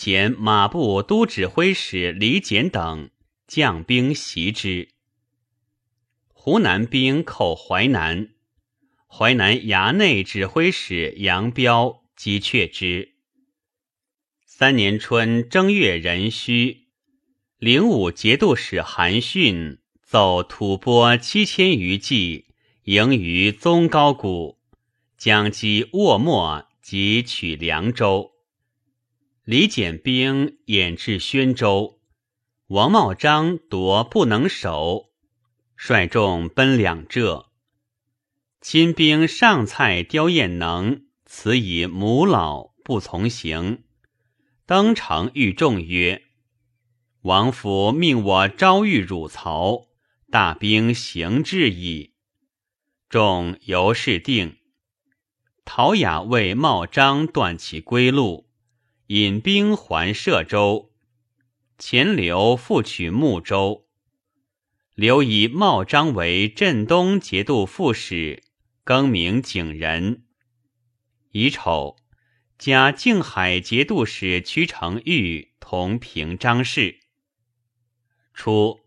[0.00, 3.10] 前马步都指挥使李简等
[3.48, 4.90] 将兵袭之。
[6.28, 8.28] 湖南兵寇淮南，
[9.08, 13.16] 淮南衙内指挥使杨彪击却之。
[14.46, 16.86] 三年春正月壬戌，
[17.58, 22.46] 灵武节度使韩训奏吐蕃七千余骑
[22.84, 24.60] 迎于宗高谷，
[25.16, 28.37] 将击沃莫及取凉州。
[29.50, 32.02] 李简兵掩至宣州，
[32.66, 35.06] 王茂章夺不能守，
[35.74, 37.46] 率众奔两浙。
[38.60, 43.84] 亲兵上蔡刁彦能辞以母老，不从行。
[44.66, 46.24] 登城谕众曰
[47.24, 49.86] ：“王府命我招谕汝曹，
[50.30, 52.12] 大兵行至矣。”
[53.08, 54.58] 众由是定。
[55.64, 58.47] 陶雅为茂章断其归路，
[59.08, 60.92] 引兵还歙州。
[61.78, 63.86] 钱刘复取睦州。
[64.94, 68.42] 刘以茂章为镇东节度副使，
[68.84, 70.24] 更名景仁。
[71.30, 71.96] 乙丑。
[72.58, 76.98] 加静海节度使屈成玉同平章事。
[78.34, 78.80] 初，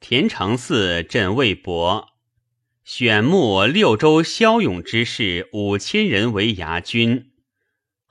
[0.00, 2.08] 田承嗣镇魏博，
[2.82, 7.33] 选募六州骁勇之士五千人为牙军。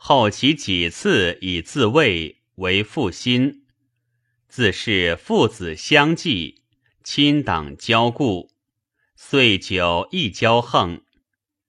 [0.06, 3.64] 后其几次以自卫为负心，
[4.50, 6.64] 自是父子相继，
[7.06, 8.52] 亲党交故，
[9.16, 11.02] 岁久亦骄横，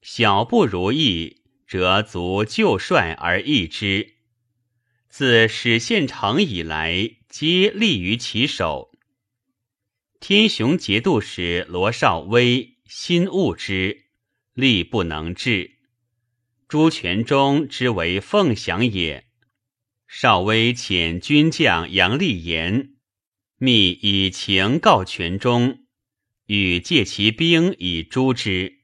[0.03, 1.45] 小不如意。
[1.69, 4.17] 折足旧帅而易之，
[5.09, 8.91] 自始县城以来，皆立于其手。
[10.19, 14.07] 天雄节度使罗绍威心恶之，
[14.55, 15.74] 力不能治。
[16.75, 19.29] 朱全忠之为凤翔也。
[20.09, 22.95] 少威遣军将杨立言，
[23.59, 25.85] 密以情告全忠，
[26.47, 28.81] 欲借其兵以诛之。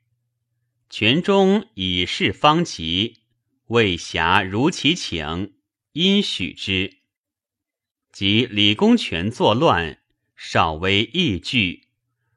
[0.89, 3.23] 全中以事方急，
[3.67, 5.55] 魏侠如其请，
[5.93, 6.99] 因许之。
[8.13, 9.99] 及李公权作乱，
[10.37, 11.89] 少威亦惧，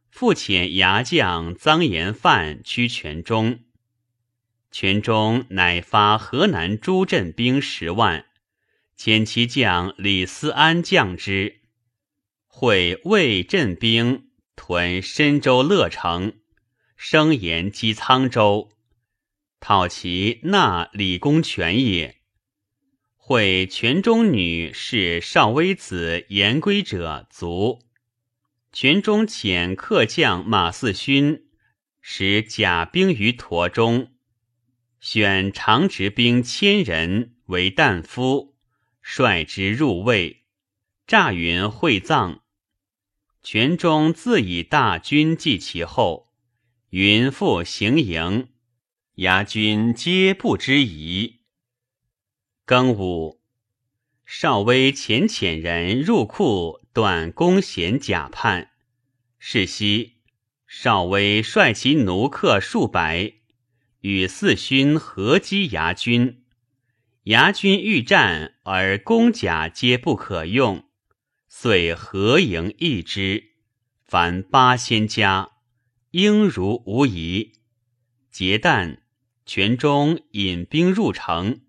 [0.10, 3.60] 复遣牙将臧延范驱泉中，
[4.74, 8.26] 泉中乃发河南诸镇兵十万，
[8.98, 11.62] 遣其将李思安将之，
[12.48, 16.40] 会魏镇兵屯深州乐城，
[16.96, 18.72] 声言击沧州，
[19.60, 22.16] 讨其纳李公权也。
[23.16, 27.84] 会泉中女是少微子言归者卒，
[28.72, 31.44] 泉中遣客将马四勋
[32.02, 34.13] 使甲兵于驼中，
[35.04, 38.56] 选长直兵千人为旦夫，
[39.02, 40.46] 率之入魏，
[41.06, 42.42] 诈云会葬。
[43.44, 46.32] 泉中自以大军继其后，
[46.92, 48.48] 云复行营，
[49.16, 51.42] 牙军皆不知疑。
[52.66, 53.42] 庚午，
[54.26, 58.72] 少微遣遣人入库断弓弦甲叛。
[59.38, 60.14] 是夕，
[60.66, 63.34] 少微率其奴客数百，
[64.04, 66.44] 与四勋合击牙军。
[67.24, 70.84] 牙军欲战，而弓甲皆不可用，
[71.48, 73.52] 遂合营一之，
[74.04, 75.52] 凡八仙家，
[76.12, 77.54] 应如无疑。
[78.30, 78.98] 结旦，
[79.46, 81.62] 全中引兵入城。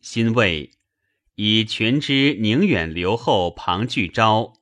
[0.00, 0.72] 新魏
[1.36, 4.54] 以全知宁远留后庞巨昭、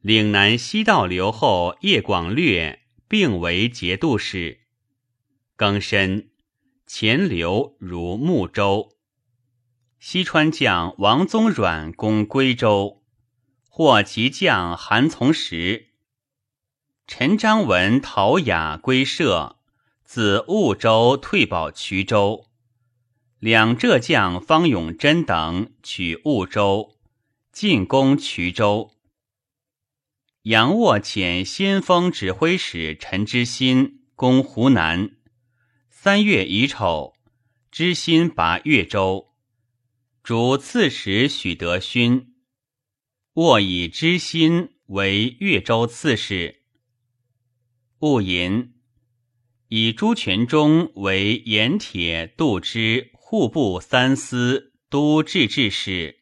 [0.00, 4.62] 岭南西道留后叶广略并为节度使。
[5.56, 6.30] 更深，
[6.84, 8.96] 前刘如睦州。
[10.00, 13.02] 西川将王宗阮攻归州，
[13.68, 15.90] 获其将韩从时。
[17.06, 19.56] 陈章文、陶雅归社，
[20.04, 22.46] 自婺州退保衢州。
[23.38, 26.96] 两浙将方永贞等取婺州，
[27.52, 28.90] 进攻衢州。
[30.42, 35.12] 杨沃遣先锋指挥使陈之新攻湖南。
[36.04, 37.14] 三月乙丑，
[37.70, 39.28] 知新拔越州，
[40.22, 42.34] 主刺史许德勋。
[43.32, 46.60] 沃以知新为越州刺史。
[48.00, 48.74] 戊寅，
[49.68, 53.10] 以朱全忠为盐铁度支。
[53.14, 56.18] 户部三司都制置使，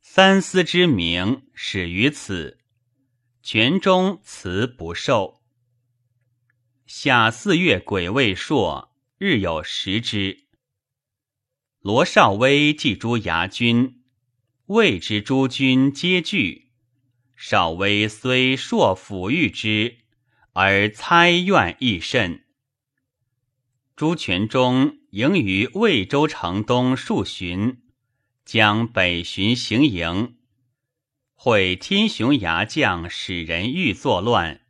[0.00, 2.58] 三司之名始于此。
[3.44, 5.37] 全中辞不受。
[6.90, 10.46] 夏四月癸未朔，日有食之。
[11.80, 14.00] 罗少威祭诸牙军，
[14.68, 16.70] 谓之诸军皆惧。
[17.36, 19.98] 少威虽硕抚育之，
[20.54, 22.46] 而猜怨亦甚。
[23.94, 24.96] 朱全忠。
[25.10, 27.82] 营于魏州城东数旬，
[28.46, 30.36] 将北巡行营，
[31.34, 34.60] 会天雄牙将使人欲作乱，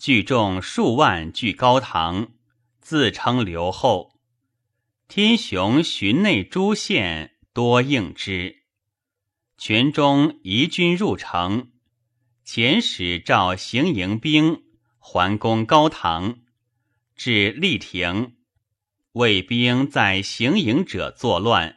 [0.00, 2.32] 聚众数万聚高堂，
[2.80, 4.18] 自称刘后。
[5.08, 8.62] 天雄巡内诸县多应之，
[9.58, 11.72] 全中移军入城，
[12.46, 14.62] 遣使召行营兵
[14.98, 16.38] 还攻高堂，
[17.14, 18.36] 至立亭。
[19.12, 21.76] 魏兵在行营者作乱，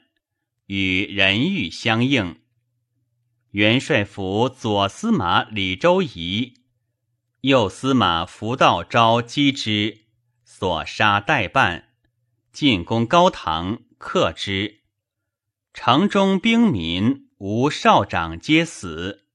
[0.68, 2.40] 与人欲相应。
[3.52, 6.54] 元帅府左司马李周仪、
[7.44, 10.06] 右司马符道昭击之，
[10.46, 11.90] 所杀待办，
[12.54, 14.80] 进攻高唐，克之。
[15.74, 19.26] 城中兵民无少长皆死，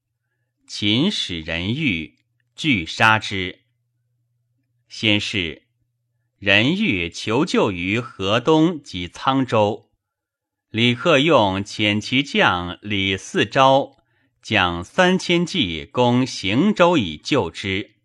[0.65, 2.17] 秦使人欲
[2.55, 3.59] 俱杀之。
[4.87, 5.67] 先是。
[6.39, 9.91] 人欲求救于河东及沧州，
[10.71, 13.97] 李克用遣其将李嗣昭
[14.41, 17.97] 将三千骑攻行州以救之，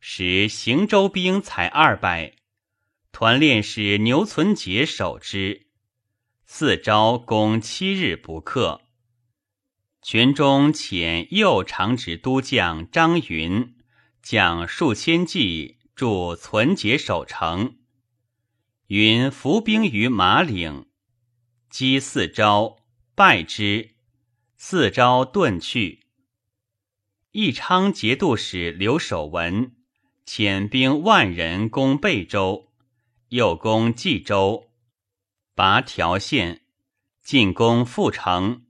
[0.00, 2.34] 使行州兵才二百，
[3.12, 5.68] 团练使牛存杰守之，
[6.46, 8.80] 四招攻七日不克。
[10.02, 13.76] 群中遣右长直都将张云
[14.22, 15.78] 将数千骑。
[15.96, 17.76] 驻存节守城，
[18.86, 20.86] 云伏兵于马岭，
[21.68, 22.78] 击四招，
[23.14, 23.96] 败之。
[24.56, 26.06] 四招遁去。
[27.32, 29.76] 义昌节度使刘守文
[30.32, 32.68] 遣兵万人攻贝州，
[33.30, 34.70] 又攻冀州，
[35.56, 36.60] 拔条县，
[37.20, 38.62] 进攻阜城。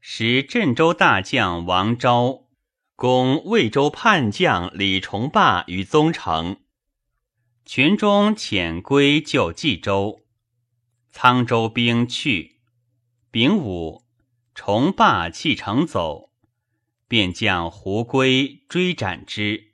[0.00, 2.44] 时镇州大将王昭。
[2.96, 6.62] 攻魏州叛将李崇霸于宗城，
[7.66, 10.22] 群中遣归救冀州，
[11.12, 12.62] 沧州兵去。
[13.30, 14.04] 丙午，
[14.54, 16.30] 崇霸弃城走，
[17.06, 19.71] 便将胡归追斩之。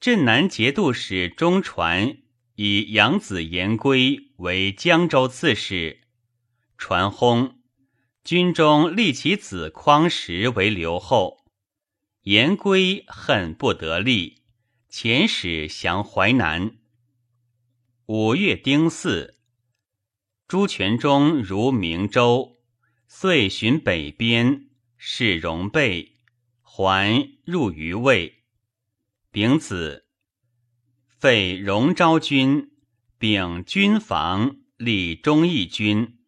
[0.00, 2.18] 镇南节度使中传
[2.54, 6.02] 以养子言归为江州刺史，
[6.76, 7.54] 传薨，
[8.22, 11.44] 军中立其子匡时为留后。
[12.22, 14.42] 言归恨不得立，
[14.88, 16.76] 遣使降淮南。
[18.06, 19.34] 五月丁巳，
[20.46, 22.56] 朱全忠如明州，
[23.08, 26.18] 遂寻北边，是戎备，
[26.62, 28.37] 还入于魏。
[29.30, 30.06] 丙子，
[31.06, 32.70] 废荣昭君，
[33.18, 36.18] 丙军防，立忠义军，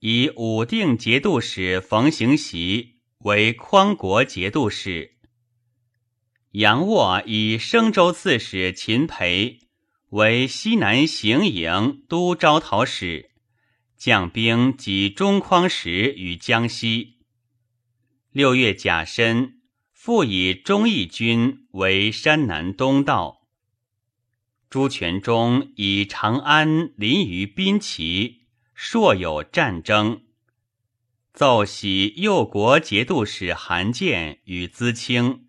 [0.00, 5.16] 以武定节度使冯行习为匡国节度使。
[6.52, 9.60] 杨沃以升州刺史秦培。
[10.10, 13.30] 为西南行营都招讨使，
[13.98, 17.18] 将兵及中匡时于江西。
[18.32, 19.57] 六月甲申，
[20.08, 23.46] 复以忠义军为山南东道。
[24.70, 30.22] 朱全忠以长安临于滨崎，硕有战争，
[31.34, 35.44] 奏喜右国节度使韩建与资清，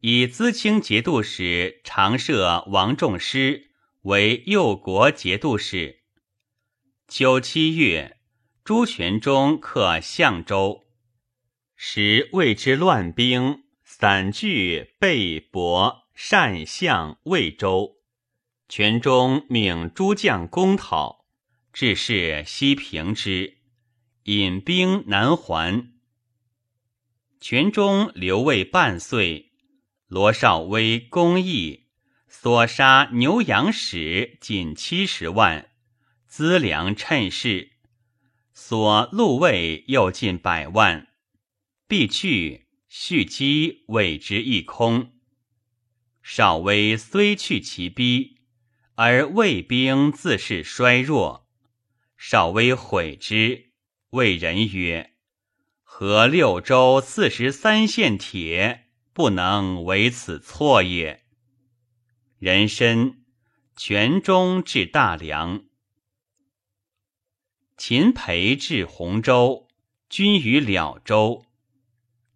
[0.00, 3.70] 以资清节度使常设王仲师。
[4.02, 6.00] 为右国节度使。
[7.06, 8.18] 秋七月，
[8.64, 10.88] 朱全忠克相州，
[11.76, 13.62] 时谓之乱兵
[13.98, 17.96] 散聚备博单相魏州。
[18.68, 21.24] 全忠命诸将攻讨，
[21.72, 23.56] 致是西平之，
[24.24, 25.94] 引兵南还。
[27.40, 29.52] 全忠留魏半岁，
[30.08, 31.86] 罗绍威攻义。
[32.28, 35.70] 所杀牛羊使仅七十万，
[36.26, 37.70] 资粮趁势；
[38.52, 41.08] 所禄卫又近百万，
[41.88, 42.65] 必去，
[42.98, 45.12] 蓄积谓之一空。
[46.22, 48.38] 少威虽去其逼，
[48.94, 51.46] 而魏兵自是衰弱。
[52.16, 53.70] 少威悔之，
[54.10, 55.12] 谓人曰
[55.84, 61.22] ：“何六州四十三县铁，不能为此错也。”
[62.40, 63.22] 人参，
[63.76, 65.66] 全中至大梁。
[67.76, 69.68] 秦培至洪州，
[70.08, 71.45] 均于了州。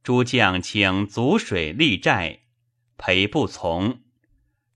[0.02, 2.40] 诸将请足水立寨，
[2.96, 4.02] 裴不从。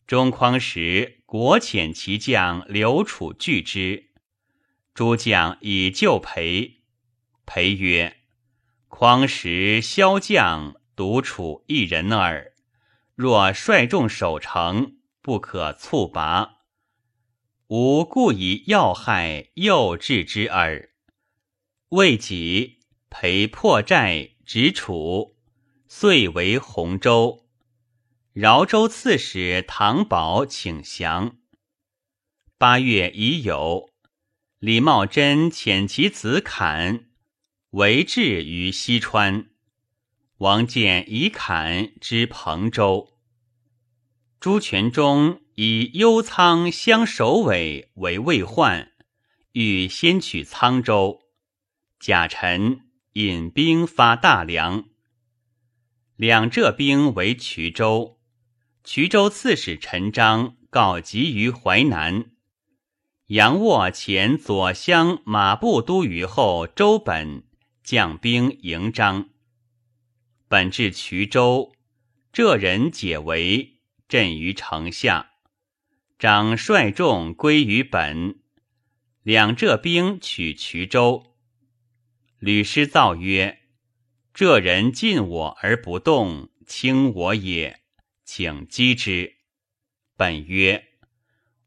[0.06, 4.10] 中匡时，国遣其将刘楚拒之。
[4.92, 6.82] 诸将以救裴，
[7.46, 8.18] 裴曰
[8.88, 12.52] ：“匡时骁将，独处一人耳。
[13.14, 16.56] 若率众守城。”不可猝拔，
[17.68, 20.90] 吾故以要害诱制之耳。
[21.88, 25.36] 未己陪破寨，执楚，
[25.88, 27.46] 遂为洪州。
[28.32, 31.38] 饶州刺史唐宝请降。
[32.58, 33.90] 八月已有，
[34.58, 37.06] 李茂贞遣其子侃
[37.70, 39.50] 为质于西川。
[40.38, 43.16] 王建以侃之彭州。
[44.40, 48.92] 朱全忠以幽仓相首尾为魏患，
[49.52, 51.22] 欲先取沧州。
[51.98, 52.80] 贾臣
[53.16, 54.86] 引兵发大梁，
[56.16, 58.18] 两浙兵为衢州。
[58.84, 62.32] 衢州刺史陈章告急于淮南。
[63.26, 67.44] 杨沃遣左相马步都虞候周本
[67.84, 69.28] 将兵迎章。
[70.48, 71.72] 本至衢州，
[72.32, 73.78] 浙人解围。
[74.08, 75.30] 镇于城下，
[76.18, 78.40] 长率众归于本。
[79.22, 81.33] 两浙兵取衢州。
[82.44, 83.60] 吕师造曰
[84.34, 87.80] ：“这人进我而不动，轻我也，
[88.22, 89.36] 请击之。”
[90.14, 90.88] 本曰：“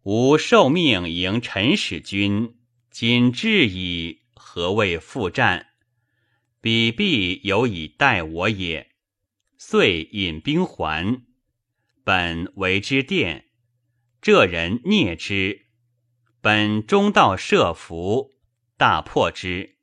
[0.05, 2.59] 吾受命迎陈使君，
[2.91, 5.69] 今至矣，何谓复战？
[6.61, 8.91] 彼必有以待我也。”
[9.57, 11.23] 遂引兵还。
[12.03, 13.45] 本为之殿，
[14.21, 15.65] 这人聂之。
[16.39, 18.35] 本中道设伏，
[18.77, 19.76] 大破之。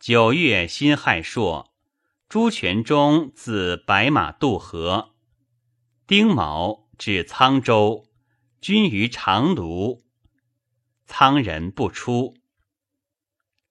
[0.00, 1.74] 九月辛亥朔，
[2.26, 5.14] 朱全忠自白马渡河。
[6.06, 8.06] 丁卯，至沧州，
[8.62, 10.06] 军于长卢。
[11.06, 12.34] 沧人不出。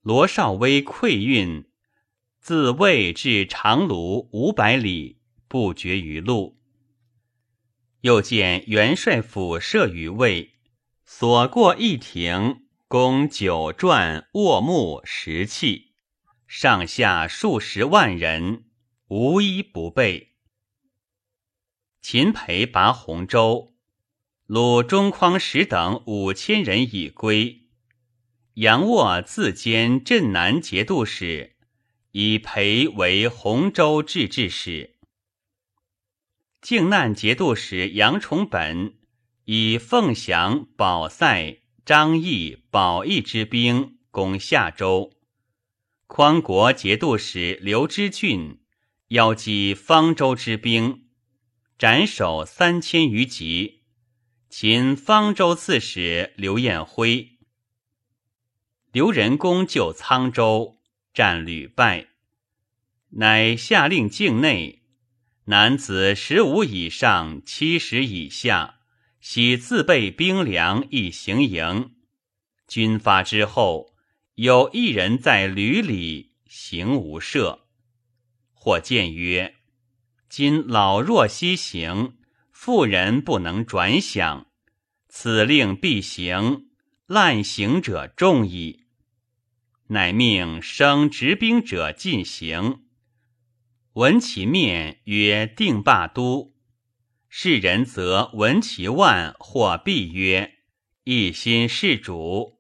[0.04, 1.68] 罗绍威溃运，
[2.40, 5.18] 自魏至长卢五百里，
[5.48, 6.60] 不绝于路。
[8.02, 10.60] 又见元帅府设于魏，
[11.04, 15.89] 所过一亭，供酒馔、卧木、石器，
[16.52, 18.66] 上下数十万人，
[19.10, 20.34] 无一不备。
[22.02, 23.76] 秦培拔洪州，
[24.48, 27.68] 鲁中匡时等五千人已归。
[28.56, 31.56] 杨沃自兼镇南节度使，
[32.14, 34.96] 以裴为洪州制置使。
[36.62, 38.98] 靖难节度使杨崇本
[39.46, 45.14] 以凤翔、保塞、张毅、保义之兵攻夏州。
[46.12, 48.62] 匡国节度使刘知俊
[49.10, 51.06] 邀击方州之兵，
[51.78, 53.84] 斩首三千余级。
[54.50, 57.38] 秦方州刺史刘彦辉。
[58.92, 60.80] 刘仁恭救沧州，
[61.14, 62.08] 战屡败，
[63.12, 64.82] 乃下令境内
[65.46, 68.80] 男子十五以上、七十以下，
[69.22, 71.94] 悉自备兵粮以行营。
[72.68, 73.89] 军发之后，
[74.42, 77.60] 有一人在旅里行无赦。
[78.54, 79.56] 或见曰
[80.30, 82.14] ：“今老弱西行，
[82.54, 84.46] 妇人不能转饷，
[85.10, 86.70] 此令必行。”
[87.06, 88.86] 滥行者众矣，
[89.88, 92.84] 乃命生执兵者进行。
[93.94, 96.54] 闻其面曰定霸都，
[97.28, 100.60] 世人则闻其万或必曰
[101.04, 102.59] 一心事主。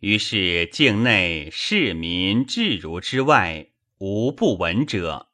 [0.00, 5.28] 于是境内市民至如之外无不闻者，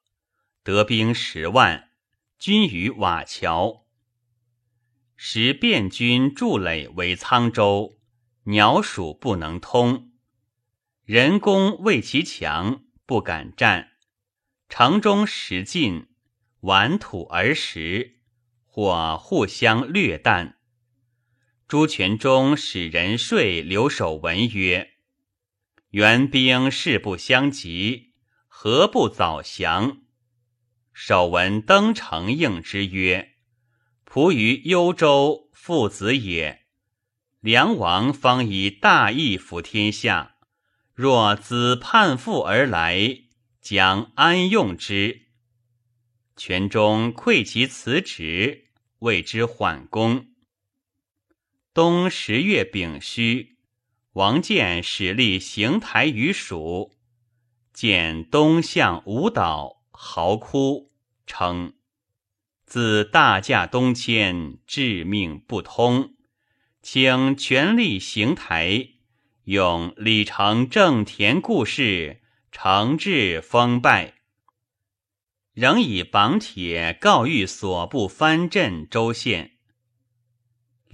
[0.65, 1.91] 得兵十万，
[2.39, 3.87] 军于瓦桥。
[5.15, 7.95] 时汴军筑垒为沧州。
[8.49, 10.13] 鸟鼠不能通，
[11.05, 13.91] 人工为其强，不敢战。
[14.69, 16.07] 城中食尽，
[16.61, 18.21] 玩土而食，
[18.65, 20.56] 或互相掠啖。
[21.69, 24.93] 朱全忠使人说留守文曰
[25.91, 28.13] ：“援兵势不相及，
[28.47, 30.03] 何不早降？”
[30.95, 33.33] 守文登城应之曰
[34.09, 36.63] ：“仆于幽州，父子也。”
[37.43, 40.37] 梁王方以大义服天下，
[40.95, 43.23] 若子叛父而来，
[43.61, 45.23] 将安用之？
[46.37, 48.69] 权中愧其辞职，
[49.01, 50.29] 谓之缓攻。
[51.77, 53.59] 冬十月丙戌，
[54.15, 56.95] 王建始立行台于蜀，
[57.75, 60.91] 见东向吴岛，嚎哭，
[61.27, 61.75] 称
[62.65, 66.15] 自大驾东迁，致命不通。
[66.81, 68.89] 请全力行台，
[69.45, 74.15] 用李成正田故事，惩治封拜。
[75.53, 79.56] 仍以榜帖告谕所部藩镇州县。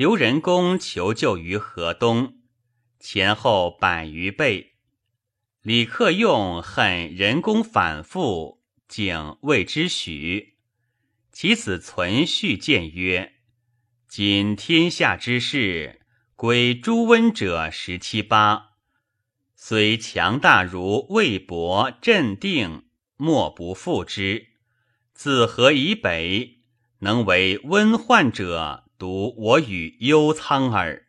[0.03, 2.41] 刘仁恭求救于河东，
[2.99, 4.73] 前后百余倍。
[5.61, 10.57] 李克用恨仁恭反复，竟谓之许。
[11.31, 13.35] 其子存续谏曰。
[14.09, 16.01] 今天下之事，
[16.35, 18.71] 归朱温者十七八，
[19.55, 22.87] 虽强大如魏博、镇定，
[23.17, 24.49] 莫不复之。
[25.15, 26.59] 自河以北，
[26.99, 31.09] 能为温患者，独我与幽苍耳。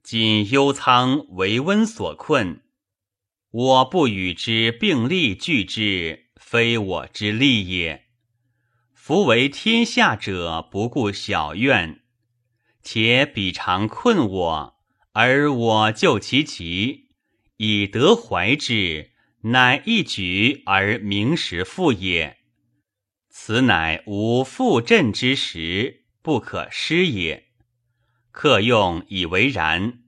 [0.00, 2.62] 今幽苍为温所困，
[3.50, 8.04] 我不与之并力拒之，非我之利也。
[8.94, 12.02] 夫为天下者，不顾小怨。
[12.84, 14.76] 且彼常困我，
[15.10, 17.08] 而我救其急，
[17.56, 19.10] 以得怀之，
[19.40, 22.36] 乃一举而名实复也。
[23.28, 27.46] 此乃无复振之时，不可失也。
[28.32, 30.00] 客用以为然。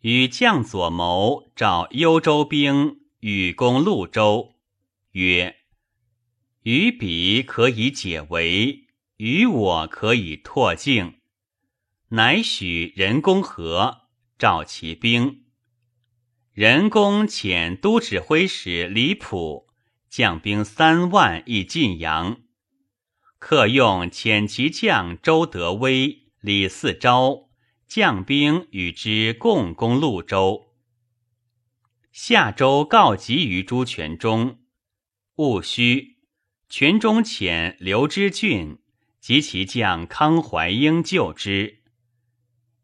[0.00, 4.56] 与将左谋召幽州兵与攻潞州，
[5.12, 5.54] 曰
[6.64, 11.20] ：“与彼可以解围，与我可以拓境。”
[12.10, 14.08] 乃许人工和，
[14.40, 15.44] 召其兵。
[16.52, 19.68] 人工遣都指挥使李普
[20.08, 22.40] 将兵三万以晋阳。
[23.38, 27.48] 客用遣其将周德威、李嗣昭
[27.86, 30.74] 将兵与之共攻潞州。
[32.10, 34.58] 夏州告急于朱全忠，
[35.36, 36.16] 戊戌，
[36.68, 38.78] 全忠遣刘知俊
[39.20, 41.82] 及其将康怀英救之。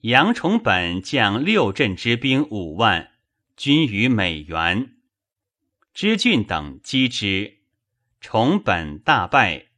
[0.02, 3.10] 杨崇本将六镇之兵五万，
[3.56, 4.94] 军于美原。
[5.92, 7.58] 知俊等击之，
[8.20, 9.68] 崇本大败，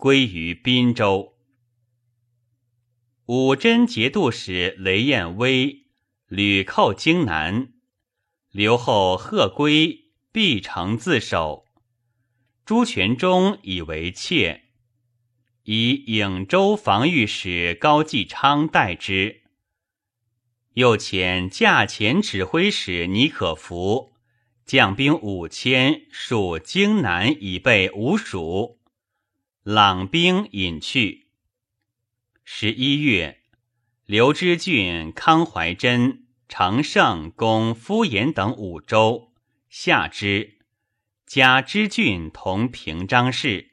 [0.00, 1.34] 归于滨州。
[3.26, 5.84] 武真节度使雷彦威
[6.26, 7.74] 屡寇荆南，
[8.50, 11.66] 留后贺归必城自守。
[12.64, 14.62] 朱全忠以为怯。
[15.64, 19.42] 以颍州防御使高继昌代之。
[20.72, 24.14] 又遣驾前指挥使尼可福
[24.64, 28.79] 将兵五千戍荆南以备吴蜀，
[29.72, 31.28] 朗兵引去。
[32.42, 33.38] 十一月，
[34.04, 39.32] 刘知俊、康怀真、常胜攻敷衍等五州，
[39.68, 40.58] 下之。
[41.24, 43.70] 加知郡同平章事，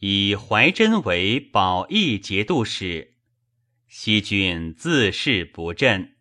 [0.00, 3.14] 以怀真为保义节度使。
[3.88, 6.16] 西郡自恃不振。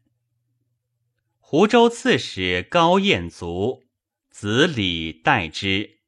[1.40, 3.84] 湖州刺史高彦卒，
[4.30, 6.00] 子李代之。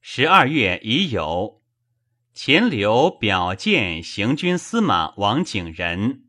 [0.00, 1.57] 十二月已有，
[2.40, 6.22] 钱刘表见行军司马王景仁，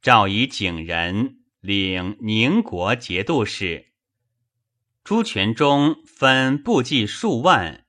[0.00, 3.88] 诏以景仁领宁国节度使。
[5.04, 7.84] 朱全忠分部骑数万，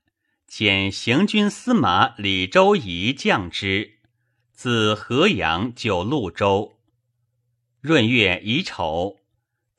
[0.46, 3.92] 遣行军司马李周仪将之，
[4.52, 6.78] 自河阳就潞州。
[7.80, 9.20] 闰月乙丑，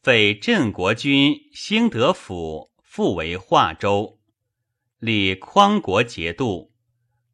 [0.01, 4.19] 废镇国君兴德府，复为华州，
[4.97, 6.68] 立匡国节度，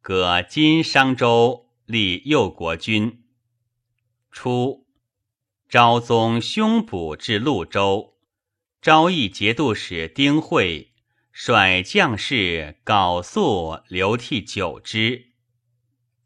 [0.08, 3.24] 革今商州，立右国君。
[4.30, 4.86] 初，
[5.68, 8.14] 昭宗凶捕至潞州。
[8.80, 10.92] 昭义节度使丁会
[11.32, 15.32] 率将士缟素流涕九之，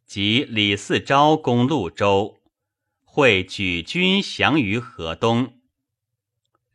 [0.05, 2.43] 及李嗣昭攻潞州，
[3.03, 5.55] 会举军降于河东。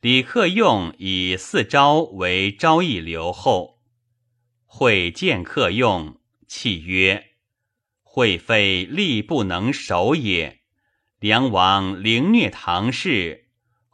[0.01, 3.79] 李克用以嗣昭为昭义留后，
[4.65, 7.31] 会见克用，泣曰
[8.03, 10.61] ：“会非力不能守也，
[11.19, 13.43] 梁王凌虐唐氏。”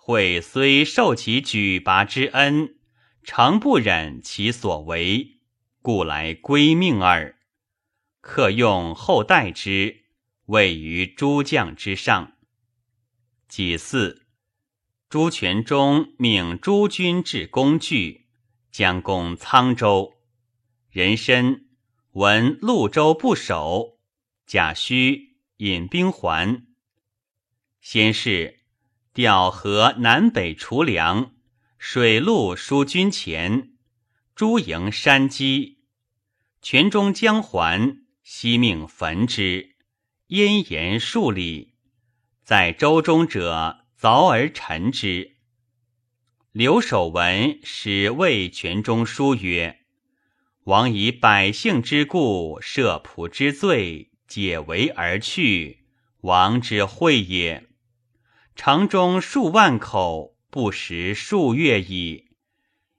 [0.03, 2.75] 会虽受其举拔之恩，
[3.23, 5.39] 诚不忍其所为，
[5.81, 7.37] 故来归命耳。
[8.19, 10.05] 客用后代之，
[10.47, 12.33] 位于诸将之上。
[13.47, 14.23] 己巳，
[15.07, 18.25] 朱全忠命诸军至工具，
[18.71, 20.15] 将攻沧州。
[20.89, 21.61] 人参
[22.13, 23.99] 闻潞州不守，
[24.45, 26.65] 贾诩引兵还。
[27.79, 28.59] 先是。
[29.13, 31.33] 调河南北除粮，
[31.77, 33.73] 水陆输军前，
[34.35, 35.79] 诸营山积，
[36.61, 39.75] 全中将还，悉命焚之，
[40.27, 41.73] 咽盐数里，
[42.41, 45.35] 在舟中者凿而沉之。
[46.53, 49.80] 刘守文使魏全中书曰
[50.65, 55.85] ：“王以百姓之故，赦仆之罪，解围而去，
[56.21, 57.67] 王之惠也。”
[58.55, 62.27] 城中数万口，不食数月矣。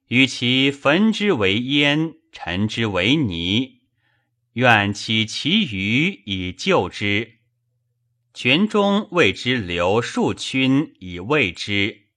[0.09, 3.83] 与其焚之为烟，陈之为泥，
[4.55, 7.39] 愿起其余以救之。
[8.35, 12.09] 群中为之留数群以慰之，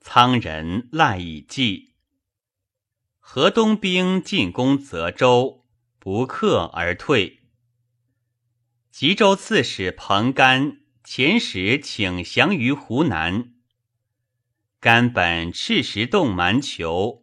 [0.00, 1.89] 苍人赖以祭。
[3.32, 5.64] 河东兵进攻泽州，
[6.00, 7.38] 不克而退。
[8.90, 10.78] 吉州刺史彭干。
[11.04, 13.54] 遣使请降于湖南。
[14.80, 17.22] 甘本赤石洞蛮酋，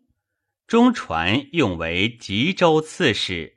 [0.66, 3.57] 中传用为吉州刺史。